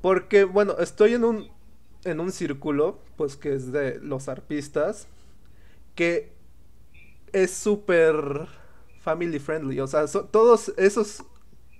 [0.00, 1.50] Porque, bueno, estoy en un,
[2.04, 5.06] en un círculo, pues que es de los arpistas,
[5.94, 6.32] que
[7.32, 8.16] es súper
[9.00, 9.80] family friendly.
[9.80, 11.24] O sea, todos esos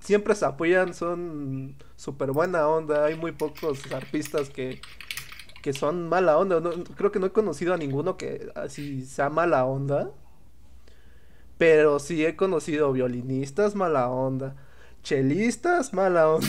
[0.01, 3.05] siempre se apoyan, son súper buena onda.
[3.05, 4.81] Hay muy pocos arpistas que,
[5.65, 6.61] que son mala onda.
[6.61, 10.13] No- creo que no he conocido a ninguno que así sea mala onda.
[11.59, 14.57] Pero sí he conocido violinistas mala onda,
[15.03, 16.49] chelistas mala onda,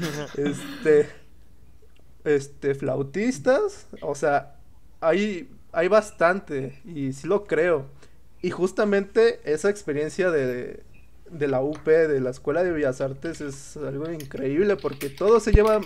[0.36, 1.08] este,
[2.24, 4.56] este, flautistas, o sea,
[5.00, 7.86] hay, hay bastante y sí lo creo.
[8.42, 10.84] Y justamente esa experiencia de,
[11.30, 15.52] de la UP, de la Escuela de Bellas Artes, es algo increíble porque todos se
[15.52, 15.82] llevan,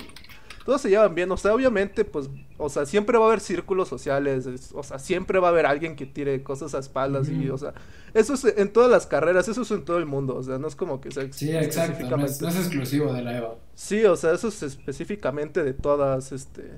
[0.71, 1.29] todos se llevan bien.
[1.33, 5.01] O sea, obviamente, pues, o sea, siempre va a haber círculos sociales, es- o sea,
[5.01, 7.75] siempre va a haber alguien que tire cosas a espaldas y, o sea,
[8.15, 10.69] eso es en todas las carreras, eso es en todo el mundo, o sea, no
[10.69, 13.57] es como que sea ex- Sí, exacto, no es, no es exclusivo de la EVA.
[13.75, 16.71] Sí, o sea, eso es específicamente de todas, este,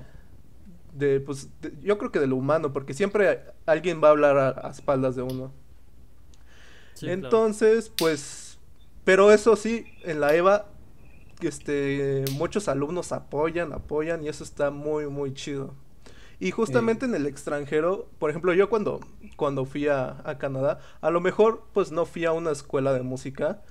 [0.93, 4.37] de, pues, de- yo creo que de lo humano, porque siempre alguien va a hablar
[4.39, 5.51] a, a espaldas de uno.
[6.95, 7.13] Sí, claro.
[7.25, 8.57] Entonces, pues,
[9.03, 10.65] pero eso sí, en la EVA,
[11.47, 15.73] este, muchos alumnos apoyan, apoyan y eso está muy, muy chido.
[16.39, 18.99] Y justamente en el extranjero, por ejemplo, yo cuando,
[19.37, 23.01] cuando fui a, a Canadá, a lo mejor pues no fui a una escuela de
[23.01, 23.61] música,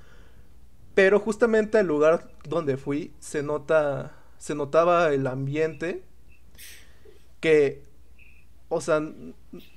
[0.94, 6.02] pero justamente el lugar donde fui se nota, se notaba el ambiente
[7.40, 7.82] que,
[8.68, 9.02] o sea,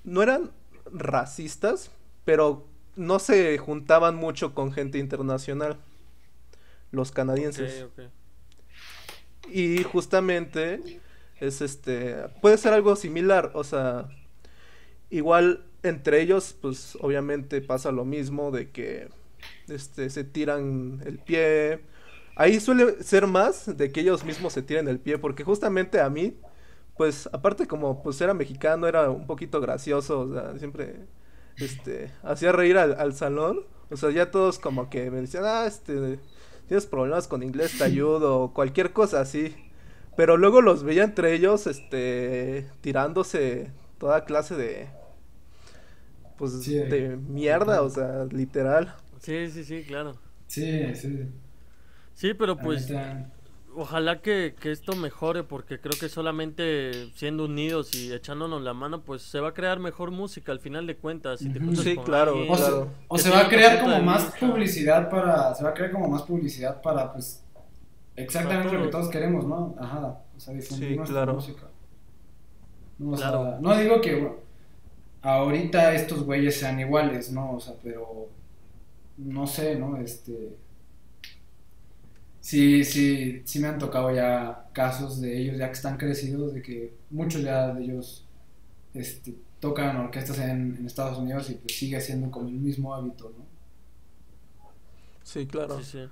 [0.04, 0.52] no eran
[0.86, 1.92] racistas,
[2.26, 5.78] pero no se juntaban mucho con gente internacional,
[6.96, 7.86] los canadienses.
[9.52, 11.02] Y justamente
[11.40, 14.10] es este, puede ser algo similar, o sea,
[15.10, 19.10] igual entre ellos, pues obviamente pasa lo mismo de que
[19.68, 21.82] este se tiran el pie.
[22.36, 26.10] Ahí suele ser más de que ellos mismos se tiren el pie, porque justamente a
[26.10, 26.38] mí,
[26.98, 31.06] pues aparte como pues era mexicano, era un poquito gracioso, o sea, siempre
[31.58, 35.66] este hacía reír al, al salón, o sea, ya todos como que me decían, ah,
[35.68, 36.20] este,
[36.68, 39.56] tienes problemas con inglés, te ayudo, o cualquier cosa así.
[40.16, 44.88] Pero luego los veía entre ellos, este, tirándose toda clase de,
[46.38, 46.76] pues, Sí.
[46.76, 48.96] de mierda, o sea, literal.
[49.20, 50.16] Sí, sí, sí, claro.
[50.48, 51.28] Sí, sí.
[52.14, 52.90] Sí, pero pues
[53.76, 59.02] ojalá que, que esto mejore porque creo que solamente siendo unidos y echándonos la mano
[59.02, 61.40] pues se va a crear mejor música al final de cuentas.
[61.42, 62.72] Si te Sí, claro, alguien O, se,
[63.08, 66.24] o se va a crear como más publicidad para, se va a crear como más
[66.24, 67.44] publicidad para, pues,
[68.16, 69.10] exactamente Para lo que todos.
[69.10, 69.76] queremos, ¿no?
[69.80, 71.34] Ajá, o sea, difundir Sí, nuestra claro.
[71.36, 71.64] música.
[72.98, 73.58] No, o sea, Claro.
[73.62, 74.36] no digo que bueno,
[75.22, 77.54] ahorita estos güeyes sean iguales, ¿no?
[77.54, 78.30] O sea, pero
[79.18, 79.98] no sé, ¿no?
[79.98, 80.56] Este,
[82.46, 86.62] sí, sí, sí me han tocado ya casos de ellos ya que están crecidos, de
[86.62, 88.24] que muchos ya de ellos
[88.94, 93.34] este, tocan orquestas en, en Estados Unidos y pues sigue siendo como el mismo hábito,
[93.36, 93.46] ¿no?
[95.24, 95.80] Sí, claro.
[95.80, 96.08] Sí, sí.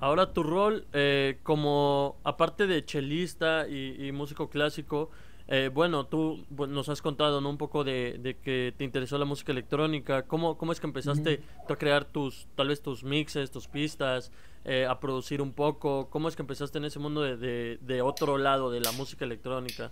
[0.00, 5.10] Ahora tu rol eh, como, aparte de chelista y, y músico clásico,
[5.48, 7.50] eh, bueno, tú nos has contado ¿no?
[7.50, 10.22] un poco de, de que te interesó la música electrónica.
[10.22, 14.30] ¿Cómo, cómo es que empezaste tú a crear tus, tal vez tus mixes, tus pistas,
[14.64, 16.08] eh, a producir un poco?
[16.10, 19.24] ¿Cómo es que empezaste en ese mundo de, de, de otro lado, de la música
[19.24, 19.90] electrónica?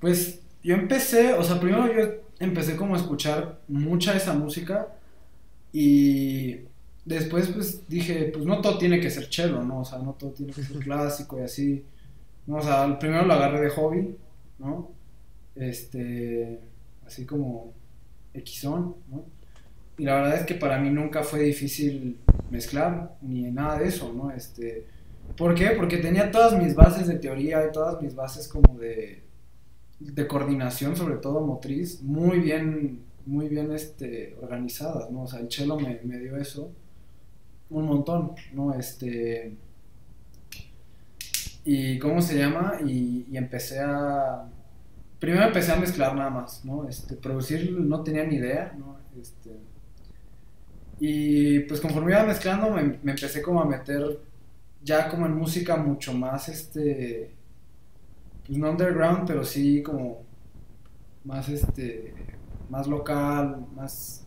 [0.00, 4.88] Pues yo empecé, o sea, primero yo empecé como a escuchar mucha esa música
[5.72, 6.56] y
[7.04, 9.80] después pues dije, pues no todo tiene que ser chelo, ¿no?
[9.80, 11.84] O sea, no todo tiene que ser clásico y así.
[12.46, 14.16] No, o sea, primero lo agarré de hobby,
[14.58, 14.92] ¿no?
[15.54, 16.60] Este,
[17.06, 17.72] así como
[18.34, 19.24] Xon, ¿no?
[19.98, 22.18] Y la verdad es que para mí nunca fue difícil
[22.50, 24.30] mezclar ni nada de eso, ¿no?
[24.30, 24.86] Este,
[25.36, 25.70] ¿por qué?
[25.70, 31.16] Porque tenía todas mis bases de teoría y todas mis bases como de coordinación, sobre
[31.16, 35.22] todo motriz, muy bien, muy bien este, organizadas, ¿no?
[35.22, 36.72] O sea, el chelo me, me dio eso
[37.70, 38.74] un montón, ¿no?
[38.74, 39.56] Este...
[41.66, 42.74] ¿Y cómo se llama?
[42.86, 44.50] Y, y empecé a...
[45.20, 46.88] Primero empecé a mezclar nada más, ¿no?
[46.88, 48.98] Este, producir no tenía ni idea, ¿no?
[49.20, 49.50] Este,
[50.98, 54.20] y pues conforme iba mezclando me, me empecé como a meter
[54.82, 57.36] ya como en música mucho más, este
[58.46, 60.26] pues no underground, pero sí como
[61.24, 62.14] más este
[62.68, 64.26] más local, más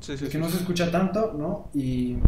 [0.00, 0.38] Sí, sí, que sí.
[0.38, 1.70] no se escucha tanto, ¿no?
[1.74, 2.18] Y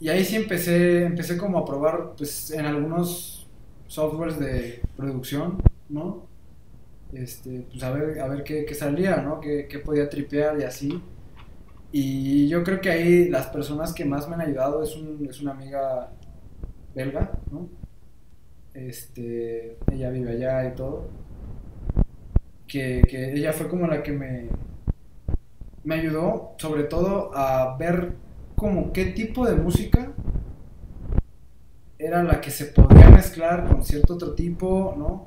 [0.00, 3.48] y ahí sí empecé empecé como a probar pues en algunos
[3.86, 6.26] softwares de producción, ¿no?
[7.12, 9.40] Este, pues a ver, a ver qué, salía, ¿no?
[9.40, 11.02] Qué, qué podía tripear y así.
[11.92, 15.40] Y yo creo que ahí las personas que más me han ayudado es, un, es
[15.40, 16.12] una amiga
[16.94, 17.68] belga, ¿no?
[18.74, 21.08] Este, ella vive allá y todo.
[22.68, 24.46] Que, que ella fue como la que me,
[25.82, 28.12] me ayudó, sobre todo, a ver
[28.60, 30.12] como qué tipo de música
[31.98, 35.26] era la que se podía mezclar con cierto otro tipo, ¿no?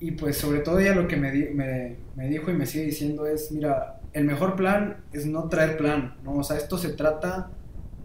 [0.00, 2.86] Y pues sobre todo ella lo que me, di- me, me dijo y me sigue
[2.86, 6.34] diciendo es, mira, el mejor plan es no traer plan, ¿no?
[6.38, 7.50] O sea, esto se trata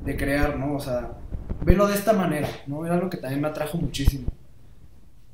[0.06, 0.76] de crear, ¿no?
[0.76, 1.14] O sea,
[1.66, 2.86] velo de esta manera, ¿no?
[2.86, 4.28] Era algo que también me atrajo muchísimo.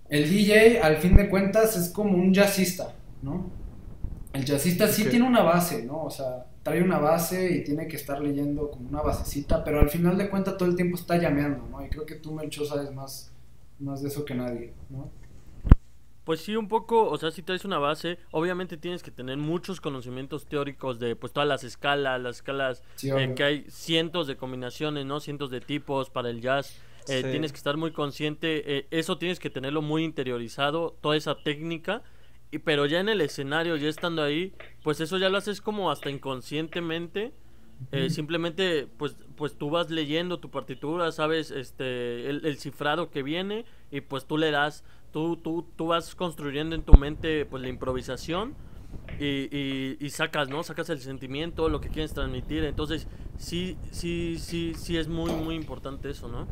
[0.09, 3.49] El DJ, al fin de cuentas, es como un jazzista, ¿no?
[4.33, 6.03] El jazzista sí tiene una base, ¿no?
[6.03, 9.89] O sea, trae una base y tiene que estar leyendo como una basecita, pero al
[9.91, 11.85] final de cuentas todo el tiempo está llameando, ¿no?
[11.85, 13.31] Y creo que tú, Melcho, sabes más,
[13.77, 15.11] más de eso que nadie, ¿no?
[16.23, 19.79] Pues sí, un poco, o sea, si traes una base, obviamente tienes que tener muchos
[19.79, 23.35] conocimientos teóricos de pues todas las escalas, las escalas Sí, eh, obvio.
[23.35, 25.19] que hay cientos de combinaciones, ¿no?
[25.19, 26.75] Cientos de tipos para el jazz.
[27.07, 27.29] Eh, Sí.
[27.29, 32.01] Tienes que estar muy consciente, eh, eso tienes que tenerlo muy interiorizado, toda esa técnica.
[32.55, 35.91] Y, pero ya en el escenario, ya estando ahí, pues eso ya lo haces como
[35.91, 37.33] hasta inconscientemente.
[37.91, 43.21] Eh, simplemente, pues, pues tú vas leyendo tu partitura, sabes este, el, el cifrado que
[43.21, 47.61] viene y pues tú le das, tú, tú, tú vas construyendo en tu mente pues
[47.61, 48.53] la improvisación
[49.19, 50.63] y, y, y sacas, ¿no?
[50.63, 52.63] Sacas el sentimiento, lo que quieres transmitir.
[52.63, 56.47] Entonces, sí, sí, sí, sí es muy, muy importante eso, ¿no?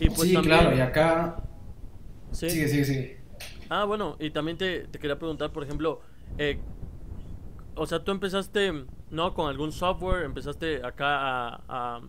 [0.00, 1.44] Y pues sí, también- claro, y acá...
[2.32, 2.50] ¿Sí?
[2.50, 3.12] Sí, sí, sí.
[3.70, 6.00] Ah, bueno, y también te, quería preguntar, por ejemplo,
[6.38, 6.58] eh,
[7.76, 9.32] o sea, tú empezaste, ¿no?
[9.32, 12.00] Con algún software, empezaste acá a, a,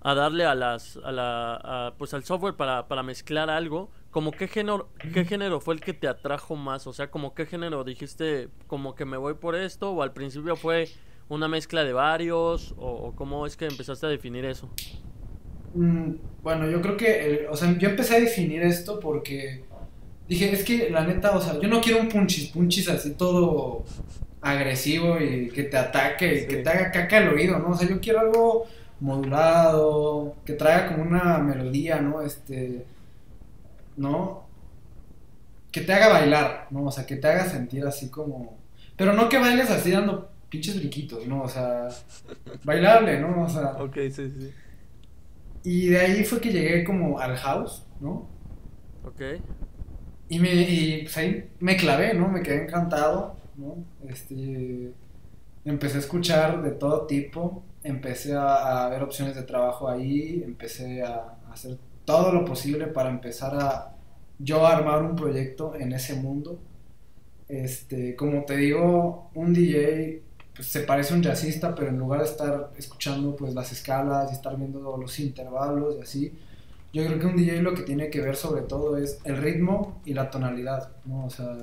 [0.00, 3.90] a darle a las, a la, pues al software para, para mezclar algo.
[4.12, 6.86] Como qué género, qué género fue el que te atrajo más?
[6.86, 10.54] O sea, como qué género dijiste, como que me voy por esto, o al principio
[10.54, 10.88] fue
[11.28, 14.70] una mezcla de varios, o, cómo es que empezaste a definir eso.
[15.74, 16.12] Mm,
[16.44, 19.64] bueno, yo creo que, o sea, yo empecé a definir esto porque
[20.28, 23.84] dije, es que la neta, o sea, yo no quiero un punchis punchis así todo
[24.40, 26.62] agresivo y que te ataque y que Sí.
[26.62, 27.70] te haga caca el oído, ¿no?
[27.70, 28.66] O sea, yo quiero algo
[29.00, 32.22] modulado, que traiga como una melodía, ¿no?
[32.22, 32.84] Este,
[33.96, 34.44] ¿no?
[35.70, 36.84] Que te haga bailar, ¿no?
[36.84, 38.56] O sea, que te haga sentir así como...
[38.96, 41.42] Pero no que bailes así dando pinches brinquitos, ¿no?
[41.42, 41.88] O sea,
[42.64, 43.44] bailable, ¿no?
[43.44, 43.72] O sea...
[43.82, 44.52] Ok, sí, sí.
[45.64, 48.28] Y de ahí fue que llegué como al house, ¿no?
[49.04, 49.20] ¿Ok?
[50.34, 52.28] Y, me, y pues ahí me clavé, ¿no?
[52.28, 53.76] Me quedé encantado, ¿no?
[54.08, 54.92] Este,
[55.64, 61.02] empecé a escuchar de todo tipo, empecé a, a ver opciones de trabajo ahí, empecé
[61.02, 63.94] a, a hacer todo lo posible para empezar a
[64.40, 66.58] yo armar un proyecto en ese mundo.
[67.48, 70.22] Este, como te digo, un DJ
[70.56, 74.32] pues, se parece a un jazzista, pero en lugar de estar escuchando pues las escalas
[74.32, 76.32] y estar viendo los intervalos y así,
[76.94, 80.02] yo creo que un DJ lo que tiene que ver sobre todo es el ritmo
[80.06, 81.26] y la tonalidad, ¿no?
[81.26, 81.56] O sea,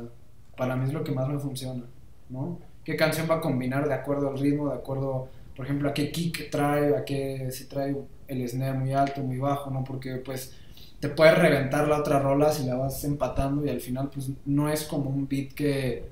[0.58, 1.84] para mí es lo que más me funciona,
[2.30, 2.60] ¿no?
[2.84, 6.12] ¿Qué canción va a combinar de acuerdo al ritmo, de acuerdo, por ejemplo, a qué
[6.12, 9.84] kick trae, a qué, si trae el snare muy alto, muy bajo, ¿no?
[9.84, 10.54] Porque pues
[11.00, 14.70] te puede reventar la otra rola si la vas empatando y al final pues no
[14.70, 16.12] es como un beat que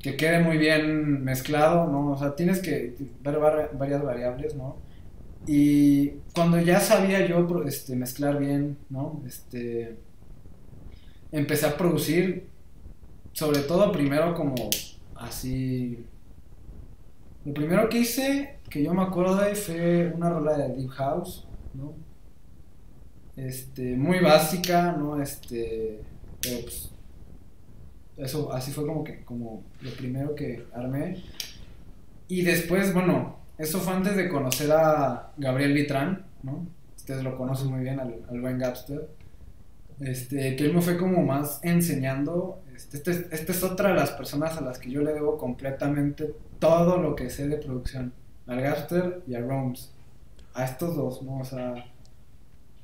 [0.00, 2.12] que quede muy bien mezclado, ¿no?
[2.12, 4.85] O sea, tienes que ver var- varias variables, ¿no?
[5.46, 9.22] Y cuando ya sabía yo este, mezclar bien, ¿no?
[9.26, 9.96] Este,
[11.30, 12.48] empecé a producir,
[13.32, 14.54] sobre todo primero como
[15.14, 16.04] así...
[17.44, 21.46] Lo primero que hice, que yo me acuerdo de, fue una rola de Deep House,
[21.74, 21.94] ¿no?
[23.36, 25.22] Este, muy básica, ¿no?
[25.22, 26.00] Este,
[26.42, 26.90] pero pues,
[28.16, 31.22] eso, así fue como que, como lo primero que armé.
[32.26, 36.66] Y después, bueno, eso fue antes de conocer a Gabriel Vitrán, ¿no?
[36.96, 39.08] Ustedes lo conocen muy bien, al, al buen Gapster.
[40.00, 42.62] Este, que él me fue como más enseñando.
[42.74, 46.34] Este, este, esta es otra de las personas a las que yo le debo completamente
[46.58, 48.12] todo lo que sé de producción.
[48.46, 49.92] Al Gapster y a Roms.
[50.54, 51.38] A estos dos, ¿no?
[51.38, 51.74] O sea,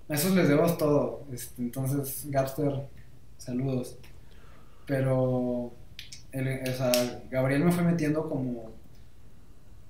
[0.08, 1.24] a esos les debo todo.
[1.32, 2.88] Este, entonces, Gapster,
[3.36, 3.98] saludos.
[4.86, 5.72] Pero,
[7.30, 8.72] Gabriel me fue metiendo como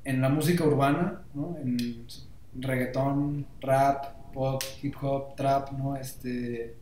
[0.04, 1.56] en la música urbana, ¿no?
[1.58, 2.06] En
[2.54, 5.96] reggaetón, rap, pop, hip hop, trap, ¿no?
[5.96, 6.76] Este,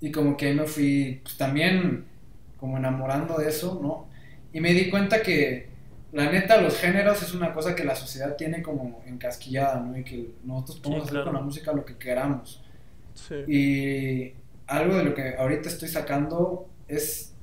[0.00, 2.06] y como que ahí me fui, pues también
[2.58, 4.08] como enamorando de eso, ¿no?
[4.52, 5.68] Y me di cuenta que
[6.12, 9.96] la neta los géneros es una cosa que la sociedad tiene como encasquillada, ¿no?
[9.98, 11.24] Y que nosotros podemos Sí, hacer claro.
[11.24, 12.62] con la música lo que queramos.
[13.14, 13.34] Sí.
[13.46, 14.34] Y
[14.66, 17.33] algo de lo que ahorita estoy sacando es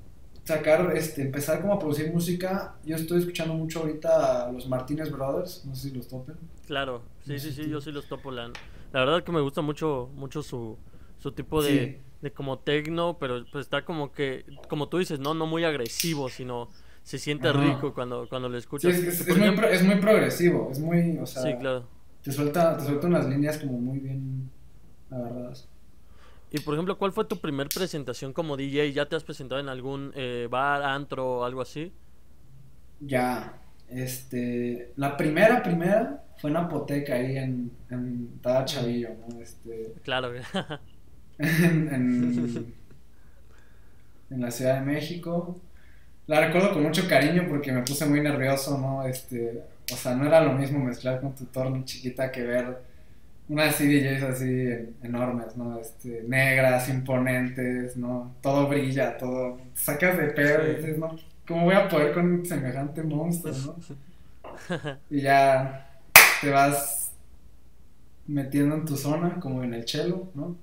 [0.44, 2.76] sacar, este, empezar como a producir música.
[2.84, 6.36] Yo estoy escuchando mucho ahorita a los Martínez Brothers, no sé si los topen.
[6.68, 8.32] Claro, sí, sí, sí, yo sí los topo.
[8.32, 8.48] La,
[8.92, 10.78] la verdad que me gusta mucho, mucho su,
[11.20, 11.98] su tipo de, Sí.
[12.22, 16.30] de como tecno, pero pues está como que, como tú dices, no, no muy agresivo,
[16.30, 16.70] sino
[17.04, 17.60] se siente Ajá.
[17.60, 18.94] rico cuando, cuando lo Sí, escuchas.
[18.96, 21.88] es, es- es muy, pro- es muy progresivo, es muy, o sea, sí, claro.
[22.24, 24.50] te, suelta, te suelta unas líneas como muy bien
[25.10, 25.68] agarradas.
[26.52, 28.94] Y por ejemplo, ¿cuál fue tu primer presentación como DJ?
[28.94, 31.94] ¿Ya te has presentado en algún eh, bar, antro o algo así?
[33.00, 33.54] Ya,
[33.88, 39.42] este, la primera, primera fue en Apoteca ahí en, en estaba Chavillo, ¿no?
[39.42, 40.32] Este, Claro.
[41.40, 42.74] en, en,
[44.30, 45.62] en la Ciudad de México.
[46.28, 49.06] La recuerdo con mucho cariño porque me puse muy nervioso, ¿no?
[49.06, 52.84] Este, o sea, no era lo mismo mezclar con tu torno chiquita que ver
[53.52, 55.80] unas CDJs así en- enormes, ¿no?
[55.80, 58.34] Este, negras, imponentes, ¿no?
[58.42, 59.60] Todo brilla, todo.
[59.74, 61.16] Sacas de pedo y dices, ¿no?
[61.48, 63.54] ¿Cómo voy a poder con semejante monstruo,
[64.78, 64.92] no?
[65.10, 66.00] Y ya
[66.42, 67.12] te vas
[68.28, 70.56] metiendo en tu zona, como en el chelo, ¿no?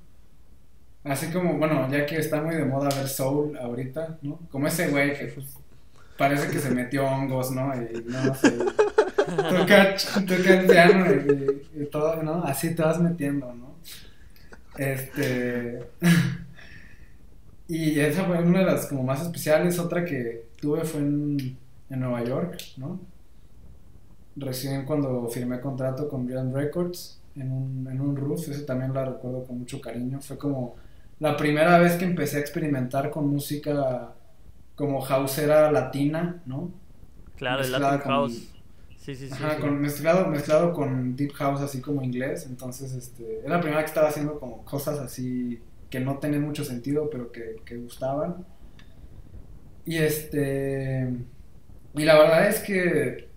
[1.05, 4.39] Así como, bueno, ya que está muy de moda ver soul ahorita, ¿no?
[4.51, 5.57] Como ese güey que pues,
[6.16, 7.72] parece que se metió hongos, ¿no?
[7.74, 8.53] Y no sé,
[9.37, 9.95] toca,
[10.26, 12.43] toca el piano y, y todo, ¿no?
[12.45, 13.74] Así te vas metiendo, ¿no?
[14.76, 15.91] Este...
[17.68, 21.59] Y esa fue una de las como más especiales, otra que tuve fue en,
[21.91, 22.99] en Nueva York, ¿no?
[24.37, 29.05] Recién cuando firmé contrato con Beyond Records, en un, en un roof, eso también la
[29.05, 30.20] recuerdo con mucho cariño.
[30.20, 30.76] Fue como
[31.20, 34.14] la primera vez que empecé a experimentar con música
[34.74, 36.70] como houseera latina, ¿no?
[37.37, 38.49] Claro, el Latin House.
[39.09, 39.34] Sí, sí, sí.
[39.34, 39.62] Ajá, sí.
[39.62, 43.86] con- mezclado, mezclado con deep house así como inglés, entonces este, era la primera que
[43.88, 48.44] estaba haciendo como cosas así que no tenían mucho sentido, pero que, que gustaban.
[49.84, 51.09] Y este,
[51.94, 53.30] y la verdad es que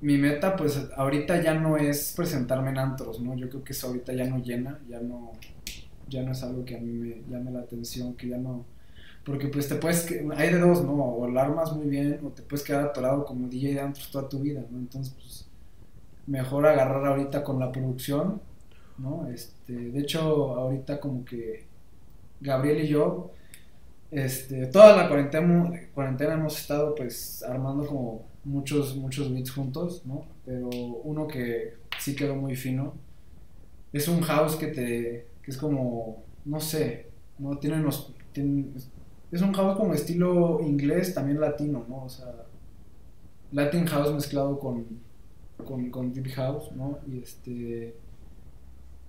[0.00, 3.36] mi meta pues ahorita ya no es presentarme en antros, ¿no?
[3.36, 5.32] Yo creo que eso ahorita ya no llena, ya no,
[6.08, 8.73] ya no es algo que a mí me llame la atención, que ya no...
[9.24, 10.06] Porque pues te puedes,
[10.36, 10.92] hay de dos, ¿no?
[10.92, 14.28] O la armas muy bien o te puedes quedar atorado como DJ de antros toda
[14.28, 14.78] tu vida, ¿no?
[14.78, 15.46] Entonces pues
[16.26, 18.40] mejor agarrar ahorita con la producción,
[18.98, 19.26] ¿no?
[19.28, 20.20] Este, de hecho
[20.54, 21.66] ahorita como que
[22.40, 23.32] Gabriel y yo,
[24.10, 30.26] este, toda la cuarentena, cuarentena hemos estado pues armando como muchos, muchos beats juntos, ¿no?
[30.44, 32.94] Pero uno que sí quedó muy fino
[33.94, 37.06] es un house que te, que es como, no sé,
[37.38, 38.12] no tiene unos,
[39.34, 42.04] es un house como estilo inglés, también latino, ¿no?
[42.04, 42.32] O sea,
[43.50, 44.86] Latin house mezclado con,
[45.66, 47.00] con, con deep house, ¿no?
[47.08, 47.96] Y este,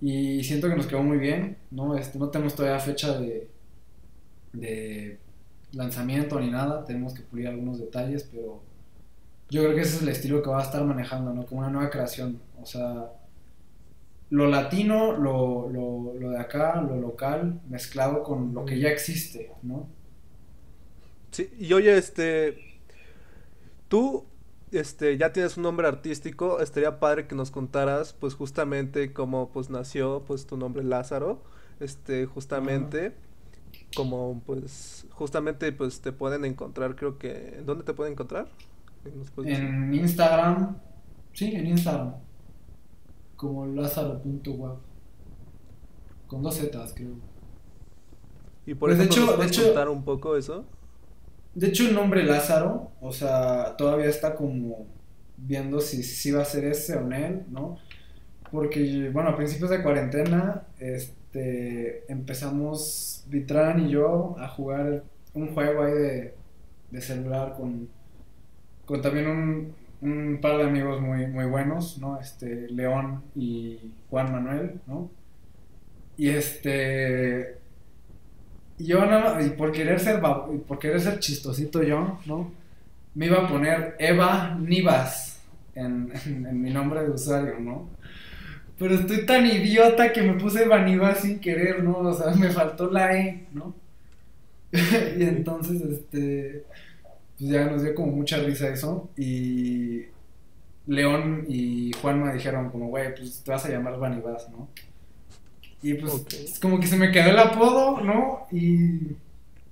[0.00, 1.96] y siento que nos quedó muy bien, ¿no?
[1.96, 3.48] Este, no tenemos todavía fecha de,
[4.52, 5.20] de
[5.72, 8.62] lanzamiento ni nada, tenemos que pulir algunos detalles, pero
[9.48, 11.46] yo creo que ese es el estilo que va a estar manejando, ¿no?
[11.46, 13.12] Como una nueva creación, o sea,
[14.30, 19.52] lo latino, lo, lo, lo de acá, lo local, mezclado con lo que ya existe,
[19.62, 19.94] ¿no?
[21.36, 22.56] Sí, y oye, este,
[23.88, 24.24] tú,
[24.72, 29.68] este, ya tienes un nombre artístico, estaría padre que nos contaras, pues, justamente cómo, pues,
[29.68, 31.42] nació, pues, tu nombre Lázaro,
[31.78, 33.12] este, justamente,
[33.94, 38.48] como, pues, justamente, pues, te pueden encontrar, creo que, ¿dónde te pueden encontrar?
[39.44, 40.78] En Instagram,
[41.34, 42.14] sí, en Instagram,
[43.36, 44.78] como lázaro.web,
[46.28, 47.12] con dos Zetas, creo.
[48.66, 50.64] Y por pues, de ejemplo, hecho- ¿nos de puedes hecho- contar un poco eso?
[51.56, 54.86] De hecho, el nombre Lázaro, o sea, todavía está como
[55.38, 57.78] viendo si, si va a ser ese o no, ¿no?
[58.50, 65.04] Porque, bueno, a principios de cuarentena, este, empezamos Vitran y yo a jugar
[65.34, 66.34] un juego ahí de,
[66.90, 67.88] de celular con,
[68.86, 72.20] con también un, un par de amigos muy, muy buenos, ¿no?
[72.20, 73.78] Este, León y
[74.10, 75.10] Juan Manuel, ¿no?
[76.16, 77.58] Y este,
[78.78, 82.52] yo nada y por querer ser por querer ser chistosito yo, ¿no?
[83.14, 85.40] Me iba a poner Eva Nivas
[85.74, 87.88] en, en- en mi nombre de usuario, ¿no?
[88.78, 91.98] Pero estoy tan idiota que me puse Eva Nivas sin querer, ¿no?
[91.98, 93.74] O sea, me faltó la E, ¿no?
[94.72, 96.64] y entonces, este,
[97.38, 99.08] pues ya nos dio como mucha risa eso.
[99.16, 100.02] Y
[100.86, 104.68] León y Juan me dijeron como, güey, pues te vas a llamar Vanivas, ¿no?
[105.82, 108.46] Y pues es como que se me quedó el apodo, ¿no?
[108.50, 109.14] Y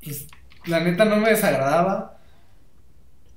[0.02, 0.26] pues
[0.66, 2.18] la neta no me desagradaba.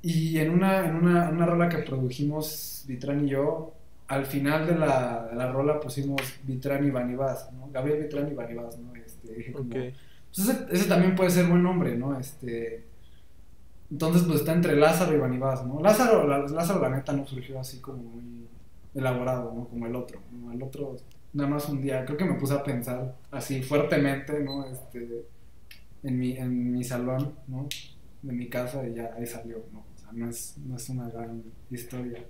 [0.02, 3.74] Y en una, en una, una rola que produjimos Vitran y yo,
[4.08, 7.70] al final de la, de la rola pusimos Vitran y Vanivas, ¿no?
[7.72, 8.94] Gabriel Vitran y Vanivas, ¿no?
[8.96, 9.94] Este, como, pues
[10.38, 12.18] ese, ese también puede ser buen nombre, ¿no?
[12.18, 12.84] Este,
[13.90, 15.82] entonces, pues está entre Lázaro y Vanivás, ¿no?
[15.82, 18.48] Lázaro, la, Lázaro, la neta, no surgió así como muy
[18.94, 19.68] elaborado, ¿no?
[19.68, 20.52] Como el otro, ¿no?
[20.52, 20.98] El otro,
[21.38, 24.66] nada más un día, creo que me puse a pensar así fuertemente, ¿no?
[24.68, 25.30] Este,
[26.04, 27.76] en mi, en mi salón, ¿no?
[28.22, 29.80] De mi casa y ya ahí salió, ¿no?
[29.96, 32.26] O sea, no es, no es una gran historia.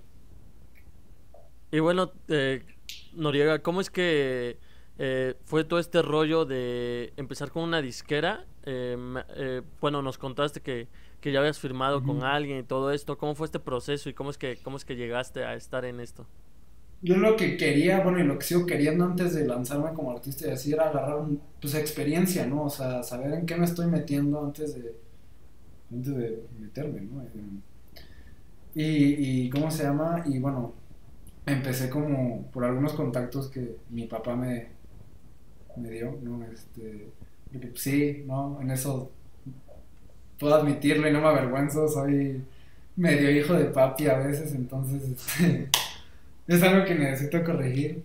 [1.70, 2.64] Y bueno, eh,
[3.12, 4.58] Noriega, ¿cómo es que
[4.98, 8.46] eh, fue todo este rollo de empezar con una disquera?
[8.64, 10.88] Eh, ma- eh, bueno, nos contaste que,
[11.20, 13.18] que ya habías firmado con alguien y todo esto.
[13.18, 16.00] ¿Cómo fue este proceso y cómo es que, cómo es que llegaste a estar en
[16.00, 16.26] esto?
[17.00, 20.48] Yo lo que quería, bueno, y lo que sigo queriendo antes de lanzarme como artista
[20.48, 22.64] y así era agarrar un- pues experiencia, ¿no?
[22.64, 24.94] O sea, saber en qué me estoy metiendo antes de
[25.92, 27.22] antes de meterme, ¿no?
[28.74, 30.22] Y, y ¿cómo se llama?
[30.26, 30.74] Y bueno,
[31.46, 34.68] empecé como por algunos contactos que mi papá me,
[35.76, 36.44] me dio, ¿no?
[36.44, 37.12] Este,
[37.52, 38.60] pues, sí, ¿no?
[38.60, 39.10] En eso
[40.38, 42.44] puedo admitirlo y no me avergüenzo, soy
[42.96, 45.68] medio hijo de papi a veces, entonces este,
[46.48, 48.04] es algo que necesito corregir.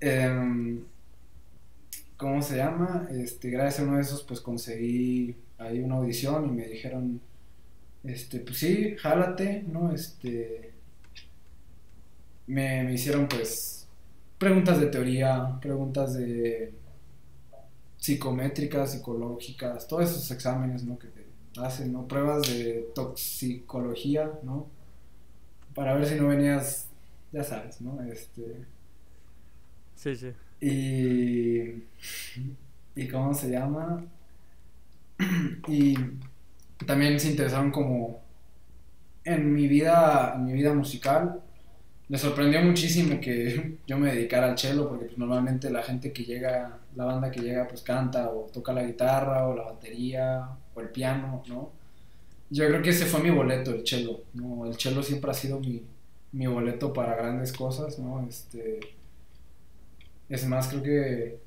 [0.00, 0.82] Em,
[2.16, 3.08] ¿cómo se llama?
[3.10, 7.20] Este, gracias a uno de esos, pues conseguí ahí una audición y me dijeron,
[8.04, 9.92] este, pues sí, jálate, ¿no?
[9.92, 10.72] Este,
[12.46, 13.88] me, me hicieron pues
[14.38, 16.72] preguntas de teoría, preguntas de
[17.96, 20.98] psicométricas, psicológicas, todos esos exámenes, ¿no?
[20.98, 21.24] Que te
[21.60, 22.08] hacen, ¿no?
[22.08, 24.66] Pruebas de toxicología, ¿no?
[25.74, 26.88] Para ver si no venías,
[27.32, 28.00] ya sabes, ¿no?
[28.02, 28.66] Este,
[30.02, 30.32] Sí, sí.
[30.60, 31.84] Y.
[32.96, 34.04] ¿Y cómo se llama?
[35.68, 35.94] Y
[36.86, 38.20] también se interesaron como
[39.24, 41.40] en mi vida, en mi vida musical.
[42.08, 46.24] Me sorprendió muchísimo que yo me dedicara al cello, porque pues, normalmente la gente que
[46.24, 50.80] llega, la banda que llega, pues canta o toca la guitarra o la batería o
[50.80, 51.70] el piano, ¿no?
[52.50, 54.66] Yo creo que ese fue mi boleto, el cello, ¿no?
[54.66, 55.82] El cello siempre ha sido mi,
[56.32, 58.26] mi boleto para grandes cosas, ¿no?
[58.26, 58.80] Este,
[60.28, 61.38] es más, creo que,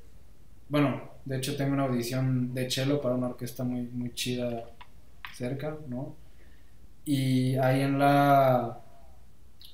[0.68, 4.64] bueno, de hecho tengo una audición de cello para una orquesta muy, muy chida
[5.34, 6.14] cerca, ¿no?
[7.04, 8.80] Y ahí en la,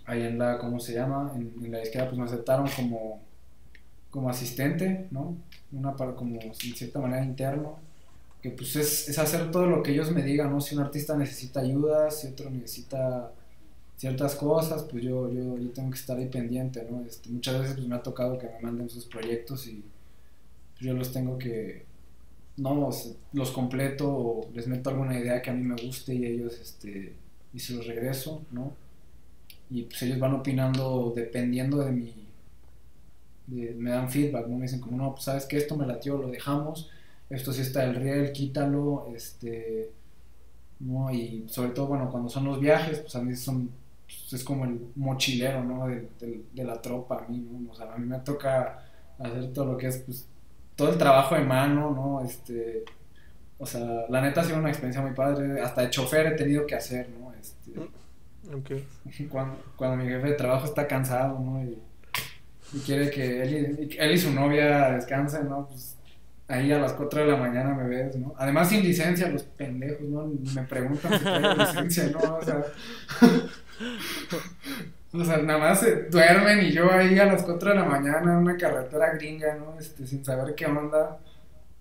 [0.07, 1.33] ahí en la, ¿cómo se llama?
[1.35, 3.21] En, la izquierda pues me aceptaron como,
[4.11, 5.37] como asistente, ¿no?
[5.73, 7.79] Una para como en cierta manera interno,
[8.43, 10.61] que pues es, es hacer todo lo que ellos me digan, ¿no?
[10.61, 13.31] Si un artista necesita ayuda, si otro necesita
[13.97, 17.05] ciertas cosas, pues yo, yo, yo tengo que estar ahí pendiente, ¿no?
[17.05, 19.85] Este, muchas veces pues me ha tocado que me manden sus proyectos y
[20.81, 21.85] yo los tengo que,
[22.57, 22.91] no,
[23.33, 27.15] los completo o les meto alguna idea que a mí me guste y ellos, este,
[27.55, 28.73] y se los regreso, ¿no?
[29.71, 32.15] Y pues ellos van opinando dependiendo de mi,
[33.47, 34.57] me dan feedback, ¿no?
[34.57, 36.91] Me dicen como, no, pues sabes que esto me latió, lo dejamos,
[37.31, 39.91] esto sí está el riel, quítalo, este,
[40.81, 41.13] ¿no?
[41.13, 43.71] Y sobre todo, bueno, cuando son los viajes, pues a mí son
[44.21, 45.87] pues, es como el mochilero, ¿no?
[45.87, 46.09] De,
[46.53, 47.71] de, la tropa, a mí, ¿no?
[47.71, 48.79] O sea, a mí me toca
[49.19, 50.27] hacer todo lo que es, pues,
[50.77, 52.25] todo el trabajo de mano, ¿no?
[52.25, 52.85] Este,
[53.59, 56.67] o sea, la neta ha sido una experiencia muy padre, hasta de chofer he tenido
[56.67, 57.33] que hacer, ¿no?
[57.35, 61.63] Este, mm, cuando, cuando mi jefe de trabajo está cansado, ¿no?
[61.63, 61.79] Y,
[62.87, 65.69] quiere que él y, él y su novia descansen, ¿no?
[65.69, 65.99] Pues
[66.49, 68.35] ahí a las 4 de la mañana me ves, ¿no?
[68.39, 70.27] Además sin licencia, los pendejos, ¿no?
[70.55, 72.37] Me preguntan si tengo licencia, ¿no?
[72.37, 72.65] O sea...
[75.15, 78.33] O sea, nada más se duermen y yo ahí a las 4 de la mañana
[78.33, 79.79] en una carretera gringa, ¿no?
[79.79, 81.19] Este, sin saber qué onda,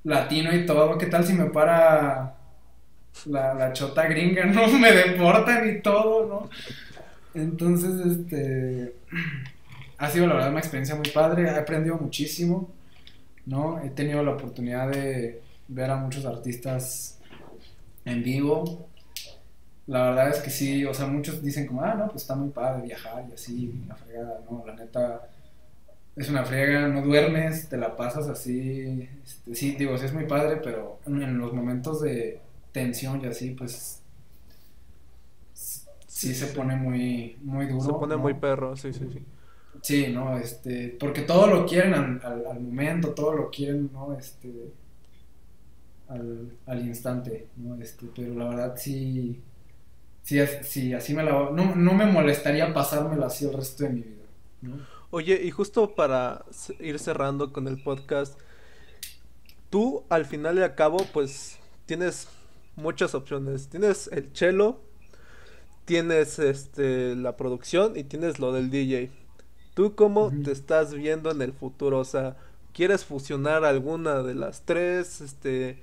[0.03, 0.97] latino y todo.
[0.97, 2.35] ¿Qué tal si me para
[3.25, 4.67] la, la chota gringa, no?
[4.79, 6.49] Me deportan y todo, ¿no?
[7.33, 8.95] Entonces, este.
[9.97, 12.69] Ha sido la verdad una experiencia muy padre, he aprendido muchísimo,
[13.45, 13.79] ¿no?
[13.81, 17.19] He tenido la oportunidad de ver a muchos artistas
[18.03, 18.89] en vivo,
[19.91, 22.49] la verdad es que sí, o sea, muchos dicen como, ah, no, pues está muy
[22.49, 25.27] padre viajar y así, la fregada, no, la neta,
[26.15, 30.27] es una friega, no duermes, te la pasas así, este, sí, digo, sí es muy
[30.27, 32.39] padre, pero en los momentos de
[32.71, 34.01] tensión y así, pues
[35.53, 37.81] sí, se pone muy, muy duro.
[37.83, 39.25] Se pone muy perro, sí, sí, sí.
[39.81, 44.17] Sí, no, este, porque todo lo quieren al, al, momento, todo lo quieren, ¿no?
[44.17, 44.71] Este,
[46.07, 47.75] al, al instante, ¿no?
[47.75, 49.41] Este, pero la verdad sí
[50.63, 51.31] si, así me la...
[51.51, 54.21] No, no me molestaría pasármelo así el resto de mi vida.
[55.09, 56.45] Oye, y justo para
[56.79, 58.39] ir cerrando con el podcast,
[59.69, 62.27] tú al final y al cabo, pues tienes
[62.75, 63.67] muchas opciones.
[63.67, 64.79] Tienes el cello,
[65.85, 69.11] tienes este la producción y tienes lo del DJ.
[69.73, 71.99] ¿Tú cómo te estás viendo en el futuro?
[71.99, 72.37] O sea,
[72.73, 75.21] ¿quieres fusionar alguna de las tres?
[75.21, 75.81] Este,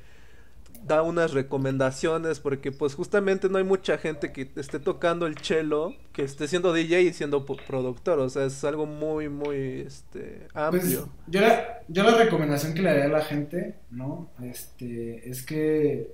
[0.88, 5.94] da unas recomendaciones porque pues justamente no hay mucha gente que esté tocando el cello,
[6.12, 10.82] que esté siendo DJ y siendo productor, o sea, es algo muy, muy este, pues,
[10.82, 11.08] amplio.
[11.26, 14.30] yo, la, yo la recomendación que le daría a la gente, ¿no?
[14.42, 16.12] Este, es que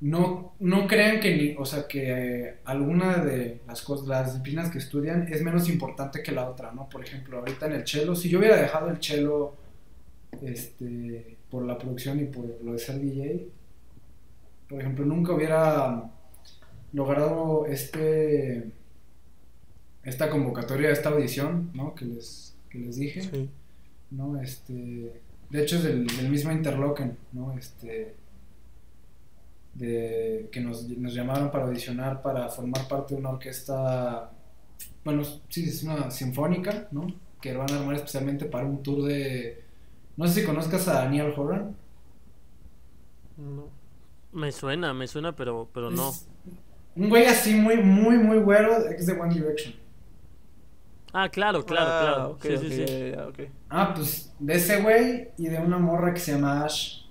[0.00, 4.78] no, no crean que ni, o sea, que alguna de las cosas, las disciplinas que
[4.78, 6.88] estudian es menos importante que la otra, ¿no?
[6.88, 9.54] Por ejemplo, ahorita en el cello, si yo hubiera dejado el cello,
[10.40, 13.46] este por la producción y por lo de ser DJ,
[14.70, 16.10] por ejemplo, nunca hubiera
[16.94, 18.72] logrado este
[20.02, 21.94] esta convocatoria, esta audición, ¿no?
[21.94, 23.48] Que les, que les dije,
[24.10, 24.40] ¿no?
[24.40, 27.52] Este, de hecho es del, mismo Interlocken, ¿no?
[27.58, 28.14] Este,
[29.74, 34.30] de, que nos, nos, llamaron para audicionar para formar parte de una orquesta,
[35.04, 37.14] bueno, sí, es una sinfónica, ¿no?
[37.42, 39.61] Que van a armar especialmente para un tour de
[40.16, 41.76] no sé si conozcas a Daniel Horan.
[43.36, 43.68] No.
[44.32, 46.12] Me suena, me suena, pero, pero no.
[46.94, 49.74] Un güey así muy, muy, muy güero es de One Direction.
[51.12, 52.58] Ah, claro, claro, ah, claro.
[52.58, 53.12] sí, sí, sí.
[53.68, 57.02] Ah, pues de ese güey y de una morra que se llama Ash.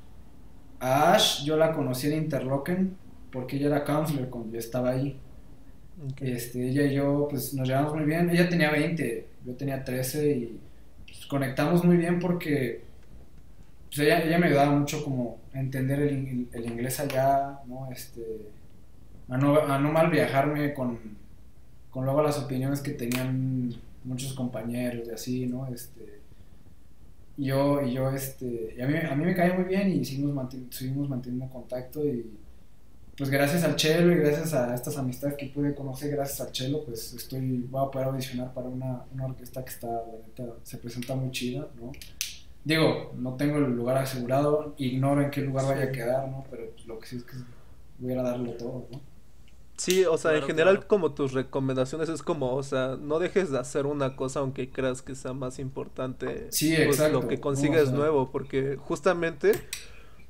[0.79, 2.97] A Ash yo la conocí en Interlochen
[3.31, 5.19] porque ella era counselor cuando yo estaba ahí.
[6.19, 8.29] Este, ella y yo pues nos llevamos muy bien.
[8.31, 10.59] Ella tenía 20, yo tenía 13 y
[11.05, 12.83] pues, conectamos muy bien porque
[13.93, 17.89] pues ella, me ayudaba mucho como entender el, el inglés allá, ¿no?
[17.91, 18.23] Este,
[19.29, 20.99] a no, a no mal viajarme con,
[21.91, 23.73] con luego las opiniones que tenían
[24.03, 25.67] muchos compañeros y así, ¿no?
[25.67, 26.21] Este,
[27.37, 30.33] yo, y yo, este, y a mí, a mí me cae muy bien y seguimos,
[30.35, 32.25] manten- seguimos manteniendo contacto y
[33.17, 36.83] pues gracias al Chelo y gracias a estas amistades que pude conocer gracias al Chelo,
[36.85, 41.15] pues estoy, voy a poder audicionar para una, una orquesta que está, la se presenta
[41.15, 41.91] muy chida, ¿no?
[42.63, 46.45] Digo, no tengo el lugar asegurado, ignoro en qué lugar vaya a quedar, ¿no?
[46.51, 47.37] Pero pues, lo que sí es que
[47.99, 49.01] voy a darlo todo, ¿no?
[49.77, 50.87] Sí, o sea, en general claro.
[50.87, 55.01] como tus recomendaciones es como, o sea, no dejes de hacer una cosa aunque creas
[55.01, 57.41] que sea más importante Sí, pues, exacto, lo que ¿no?
[57.41, 59.53] consigues O sea- nuevo, porque justamente,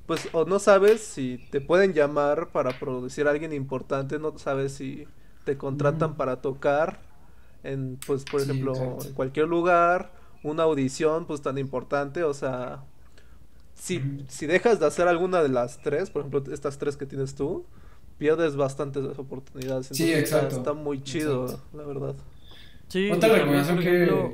[0.06, 4.72] pues, o no sabes si te pueden llamar para producir a alguien importante, no sabes
[4.74, 5.06] si
[5.44, 7.02] te contratan para tocar
[7.64, 9.08] en, pues, por Sí, ejemplo, exacto.
[9.10, 10.14] en cualquier lugar,
[10.44, 12.84] una audición, pues, tan importante, o sea,
[13.76, 17.36] si, si dejas de hacer alguna de las tres, por ejemplo, estas tres que tienes
[17.36, 17.66] tú,
[18.18, 19.88] pierdes bastantes oportunidades.
[19.88, 21.78] Sí, Entonces, exacto, Está, muy chido, exacto.
[21.78, 22.16] la verdad.
[22.88, 24.32] Sí, Otra recomendación que- ejemplo-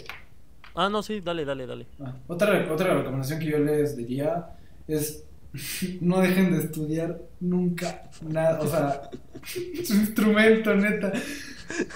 [0.76, 1.88] Ah, no, sí, dale, dale, dale.
[2.00, 4.50] Ah, otra, otra recomendación que yo les diría
[4.88, 5.24] es
[6.02, 9.10] no dejen de estudiar nunca nada, o sea,
[9.84, 11.14] su instrumento, neta.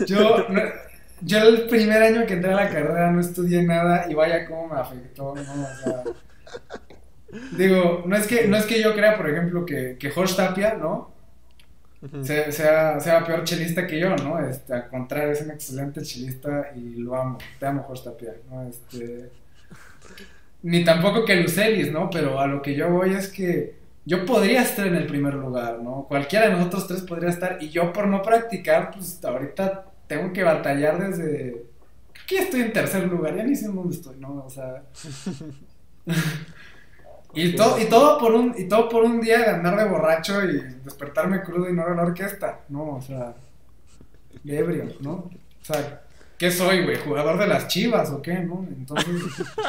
[0.08, 0.62] Yo, no-
[1.22, 4.68] yo el primer año que entré a la carrera no estudié nada y vaya cómo
[4.68, 5.42] me afectó, ¿no?
[5.42, 6.04] O sea,
[7.58, 10.76] digo, no es que, no es que yo crea, por ejemplo, que, que Jorge Tapia,
[10.76, 11.12] ¿no?
[12.24, 14.40] Sea, sea peor chelista que yo, ¿no?
[14.40, 17.38] Este, al contrario, es un excelente chelista y lo amo.
[17.60, 18.68] Te amo, Jorge Tapia, ¿no?
[18.68, 19.30] Este,
[20.64, 22.10] ni tampoco que Lucelis, ¿no?
[22.10, 25.80] Pero a lo que yo voy es que yo podría estar en el primer lugar,
[25.80, 26.06] ¿no?
[26.08, 30.44] Cualquiera de nosotros tres podría estar y yo por no practicar, pues ahorita tengo que
[30.44, 31.66] batallar desde...
[32.30, 34.44] Ya estoy en tercer lugar, ya ni sé dónde estoy, ¿no?
[34.46, 34.84] O sea...
[37.34, 40.44] Y, to- y todo por un y todo por un día de andar de borracho
[40.44, 42.96] y despertarme crudo y no ver la orquesta, ¿no?
[42.98, 43.34] O sea,
[44.44, 45.12] de ebrio, ¿no?
[45.14, 45.32] O
[45.62, 46.02] sea,
[46.42, 46.98] ¿qué soy, güey?
[46.98, 48.66] ¿Jugador de las chivas o qué, no?
[48.68, 49.16] Entonces,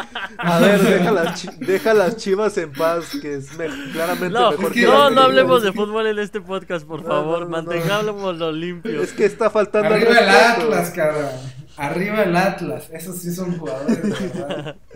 [0.38, 4.50] A ver, deja las, chi- deja las chivas en paz, que es me- claramente No,
[4.52, 7.40] mejor que que no, no hablemos de fútbol en este podcast, por No, favor.
[7.40, 7.68] no, no, no.
[7.68, 9.02] Mantengámoslo limpio.
[9.02, 10.28] Es que está faltando al arriba el.
[10.30, 11.28] Atlas, cabrón.
[11.76, 12.88] Arriba el Atlas.
[12.90, 14.76] Esos sí son jugadores, de verdad.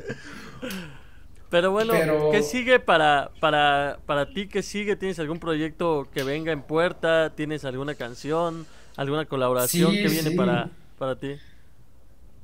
[1.50, 4.48] Pero bueno, Pero- ¿qué sigue para, para, para ti?
[4.48, 4.96] ¿Qué sigue?
[4.96, 7.30] ¿Tienes algún proyecto que venga en puerta?
[7.36, 8.66] ¿Tienes alguna canción?
[8.96, 10.36] ¿Alguna colaboración Sí, que viene sí.
[10.36, 11.36] para, para ti?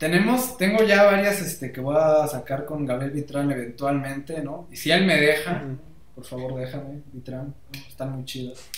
[0.02, 4.66] Tenemos, tengo ya varias este, que voy a sacar con Gabriel Vitrán eventualmente, ¿no?
[4.72, 5.76] Y si él me deja, Ujú.
[6.16, 7.54] por favor déjame, Vitrán,
[7.88, 8.68] están muy chidas.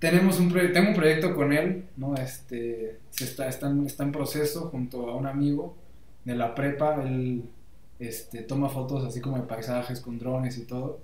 [0.00, 2.16] Tenemos un tengo un proyecto con él, ¿no?
[2.16, 5.76] Este, se está, está, en, está en proceso junto a un amigo
[6.24, 7.44] de la prepa, él
[8.00, 10.98] este, toma fotos así como de paisajes con drones y todo.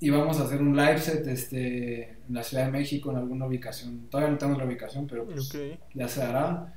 [0.00, 3.44] Y vamos a hacer un live set este, en la Ciudad de México, en alguna
[3.44, 4.06] ubicación.
[4.08, 5.78] Todavía no tenemos la ubicación, pero pues, Ok.
[5.92, 6.72] ya se hará.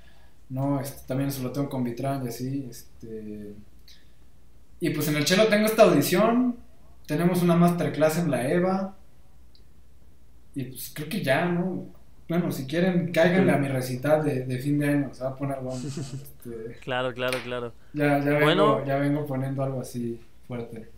[0.50, 2.68] No, este, también se lo tengo con Vitran y así.
[2.70, 3.54] Este...
[4.80, 6.56] Y pues en el chelo tengo esta audición.
[7.06, 8.96] Tenemos una masterclass en la EVA.
[10.56, 11.86] Y pues creo que ya, ¿no?
[12.30, 15.14] Bueno, si quieren, cáiganle a mi recital de, de fin de año.
[15.14, 15.80] Se va a poner bueno.
[15.82, 15.88] ¿no?
[15.88, 17.74] Este, Claro, claro, claro.
[17.94, 18.86] ya, ya, vengo, Bueno.
[18.86, 20.90] ya vengo poniendo algo así fuerte.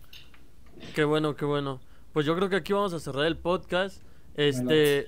[0.94, 1.80] Qué bueno, qué bueno.
[2.12, 4.02] Pues yo creo que aquí vamos a cerrar el podcast.
[4.34, 5.06] Este,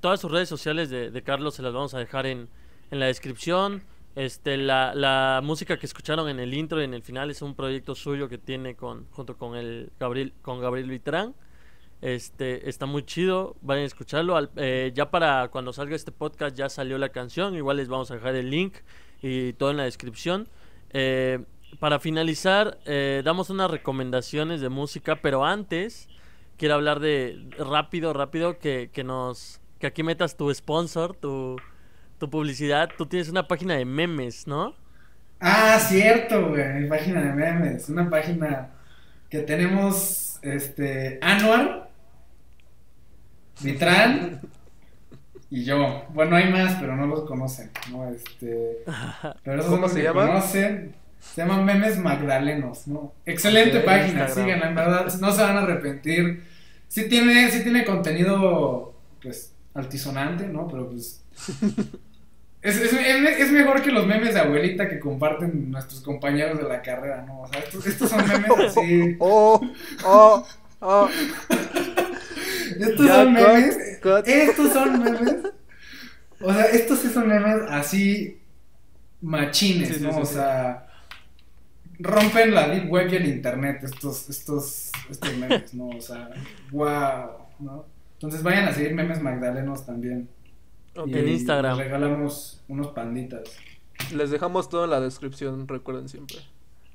[0.00, 2.48] todas sus redes sociales de, de Carlos se las vamos a dejar en,
[2.90, 3.82] en la descripción.
[4.14, 7.54] Este, la, la música que escucharon en el intro y en el final es un
[7.54, 11.34] proyecto suyo que tiene con, junto con el Gabriel, con Gabriel Vitrán.
[12.00, 14.36] Este, está muy chido, vayan a escucharlo.
[14.36, 18.10] Al- eh, ya para cuando salga este podcast ya salió la canción, igual les vamos
[18.10, 18.74] a dejar el link
[19.22, 20.48] y todo en la descripción.
[20.90, 21.44] Eh,
[21.80, 26.08] para finalizar, eh, damos unas recomendaciones de música, pero antes
[26.56, 31.56] quiero hablar de rápido, rápido, que, que nos, que aquí metas tu sponsor, tu,
[32.18, 32.90] tu publicidad.
[32.96, 34.74] Tú tienes una página de memes, ¿no?
[35.40, 38.70] Ah, cierto, güey, mi página de memes, una página
[39.30, 41.90] que tenemos, este, Anuar,
[43.60, 44.40] Vitran
[45.50, 46.06] y yo.
[46.10, 48.08] Bueno, hay más, pero no los conocen, ¿no?
[48.10, 48.84] Este,
[49.42, 50.26] pero esos son ¿Cómo los se que llama?
[50.26, 50.96] conocen.
[51.32, 53.14] Se llaman Memes Magdalenos, ¿no?
[53.26, 54.30] Excelente página, Instagram.
[54.30, 56.44] síganla, en verdad, no se van a arrepentir.
[56.88, 60.68] Sí tiene, sí tiene contenido, pues, altisonante, ¿no?
[60.68, 61.24] Pero pues
[62.62, 66.82] es, es, es- mejor que los memes de abuelita que comparten nuestros compañeros de la
[66.82, 67.42] carrera, ¿no?
[67.42, 69.16] O sea, estos, estos son memes así.
[69.18, 69.60] Oh,
[70.04, 70.46] oh,
[70.80, 71.08] oh.
[72.80, 73.78] Estos Ya, son cut, memes.
[74.02, 74.26] cut.
[74.26, 75.36] Estos son memes.
[76.40, 78.42] O sea, estos sí son memes así
[79.20, 80.10] machines, Sí, ¿no?
[80.12, 80.34] sí, o sí.
[80.34, 80.86] sea,
[81.98, 85.88] rompen la deep web y el internet estos, estos, estos memes, ¿no?
[85.96, 86.30] O sea,
[86.70, 87.86] wow, ¿no?
[88.14, 90.28] Entonces vayan a seguir memes magdalenos también.
[91.06, 91.76] En Instagram.
[91.76, 93.42] Les regalamos unos panditas.
[94.12, 96.38] Les dejamos todo en la descripción, recuerden siempre.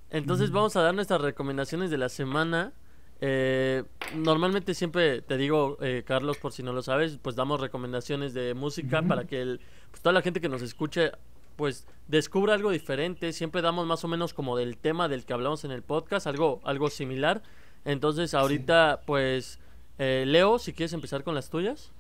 [0.10, 2.74] Entonces vamos a dar nuestras recomendaciones de la semana.
[3.22, 3.84] Eh,
[4.16, 8.54] normalmente siempre te digo, eh, Carlos, por si no lo sabes, pues damos recomendaciones de
[8.54, 11.12] música para que el, pues, toda la gente que nos escuche
[11.56, 13.32] pues descubra algo diferente.
[13.32, 16.62] Siempre damos más o menos como del tema del que hablamos en el podcast, algo,
[16.64, 17.42] algo similar.
[17.86, 19.60] Entonces ahorita pues
[20.00, 21.92] eh, Leo, si quieres empezar con las tuyas.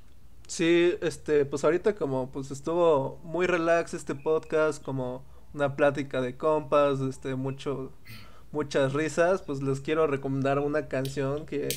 [0.47, 5.23] Sí, este, pues ahorita como pues estuvo muy relax este podcast, como
[5.53, 7.91] una plática de compas, este, mucho,
[8.51, 11.69] muchas risas, pues les quiero recomendar una canción que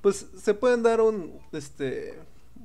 [0.00, 2.18] pues se pueden dar un, este,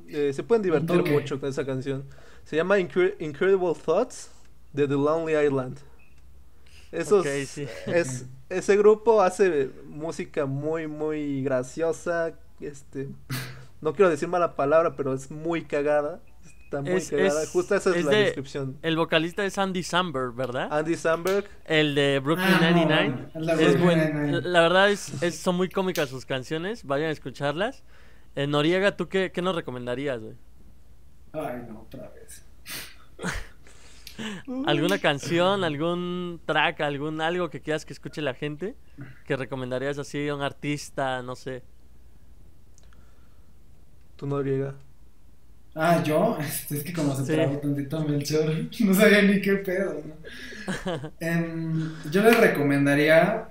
[0.08, 2.06] eh, se pueden divertir mucho con esa canción.
[2.46, 4.30] Se llama Incre- Incredible Thoughts
[4.74, 5.78] de The Lonely Island.
[6.92, 7.68] Esos, sí.
[7.88, 13.10] es, ese grupo hace música muy, muy graciosa, este,
[13.84, 16.22] no quiero decir mala palabra, pero es muy cagada,
[16.64, 18.78] está muy Es- cagada, es- justo esa es, es la de- descripción.
[18.82, 20.68] El vocalista es Andy Samberg, ¿verdad?
[20.72, 23.30] Andy Samberg, El de Brooklyn Ah, no, 99.
[23.36, 24.42] el de es buen, 99.
[24.50, 26.84] La verdad es, es- son muy cómicas sus canciones.
[26.86, 27.84] Vayan a escucharlas.
[28.36, 30.36] Eh, Noriega, ¿tú qué, qué nos recomendarías, güey?
[31.34, 32.44] Ay, no, otra vez.
[34.68, 38.76] ¿Alguna canción, algún track, algún algo que quieras que escuche la gente?
[39.26, 41.64] ¿Que recomendarías así a un artista, no sé?
[44.24, 44.74] Tú no llega.
[45.76, 47.34] Ah, yo, este, es que como se Sí.
[47.34, 50.14] trabó tantito Melchor, no sabía ni qué pedo, ¿no?
[51.20, 53.50] Em, yo les recomendaría,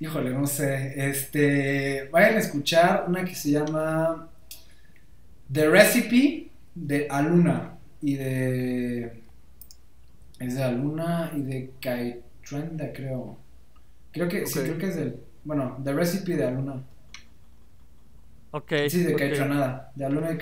[0.00, 4.28] híjole, no sé, este, vayan a escuchar una que se llama
[5.52, 9.22] The Recipe de Aluna y de,
[10.40, 13.38] es de Aluna y de Kaitrenda, creo.
[14.12, 16.82] Creo que, sí, creo que es del, bueno, The Recipe de Aluna.
[18.56, 18.72] Ok.
[18.88, 19.18] Sí, de ok.
[19.18, 20.38] Kaitranada, de Aluna y.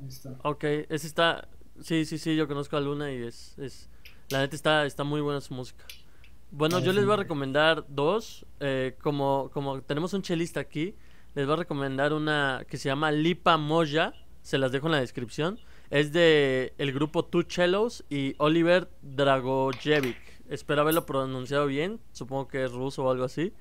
[0.00, 0.30] Ahí está.
[0.44, 1.46] Ok, ese está.
[1.82, 3.58] Sí, sí, sí, yo conozco a Luna y es.
[3.58, 3.90] es...
[4.30, 5.84] La neta está, está muy buena su música.
[6.50, 8.46] Bueno, Ah, yo les voy a recomendar dos.
[8.60, 10.94] eh, como, como tenemos un chelista aquí,
[11.34, 14.14] les voy a recomendar una que se llama Lipa Moya.
[14.40, 15.58] Se las dejo en la descripción.
[15.90, 20.16] Es de el grupo Two Cellos y Oliver Dragojevic.
[20.48, 22.00] Espero haberlo pronunciado bien.
[22.12, 23.52] Supongo que es ruso o algo así.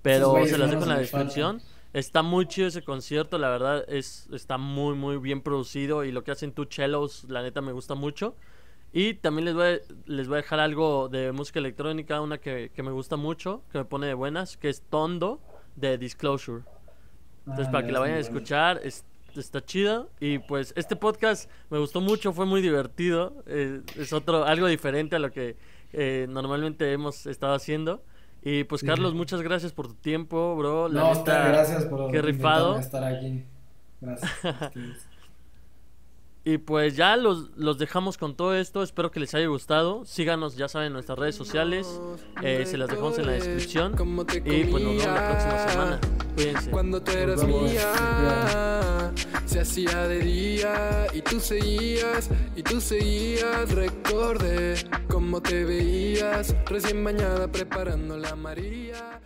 [0.00, 1.60] Pero se las dejo en la faltan.
[1.94, 6.22] Está muy chido ese concierto, la verdad es está muy muy bien producido y lo
[6.22, 8.36] que hacen Two Cellos, la neta me gusta mucho.
[8.92, 12.70] Y también les voy a, les voy a dejar algo de música electrónica, una que,
[12.74, 15.40] que me gusta mucho, que me pone de buenas, que es Tondo
[15.76, 16.62] de Disclosure.
[17.46, 19.04] Entonces Ah, para que la vayan a escuchar, es-
[19.36, 20.08] está chido.
[20.20, 23.42] Y pues este podcast me gustó mucho, fue muy divertido.
[23.46, 25.56] eh, es otro, algo diferente a lo que
[25.92, 28.02] eh, normalmente hemos estado haciendo.
[28.42, 28.86] Y pues Sí.
[28.86, 30.88] Carlos, muchas gracias por tu tiempo, bro.
[30.88, 32.78] La No, neta, gracias por qué rifado.
[32.78, 33.44] estar aquí.
[34.00, 34.30] Gracias.
[36.48, 38.82] Y pues ya los, los dejamos con todo esto.
[38.82, 40.06] Espero que les haya gustado.
[40.06, 42.00] Síganos, ya saben, en nuestras redes sociales.
[42.42, 43.92] eh, se las dejamos en la descripción.
[43.92, 46.00] Y pues nos vemos la próxima semana.
[46.34, 46.70] Cuídense.
[46.70, 49.12] Cuando tú eras mía,
[49.44, 53.70] se hacía de día y tú seguías, y tú seguías.
[53.70, 54.76] Recordé
[55.06, 59.20] cómo te veías, recién bañada preparando la María.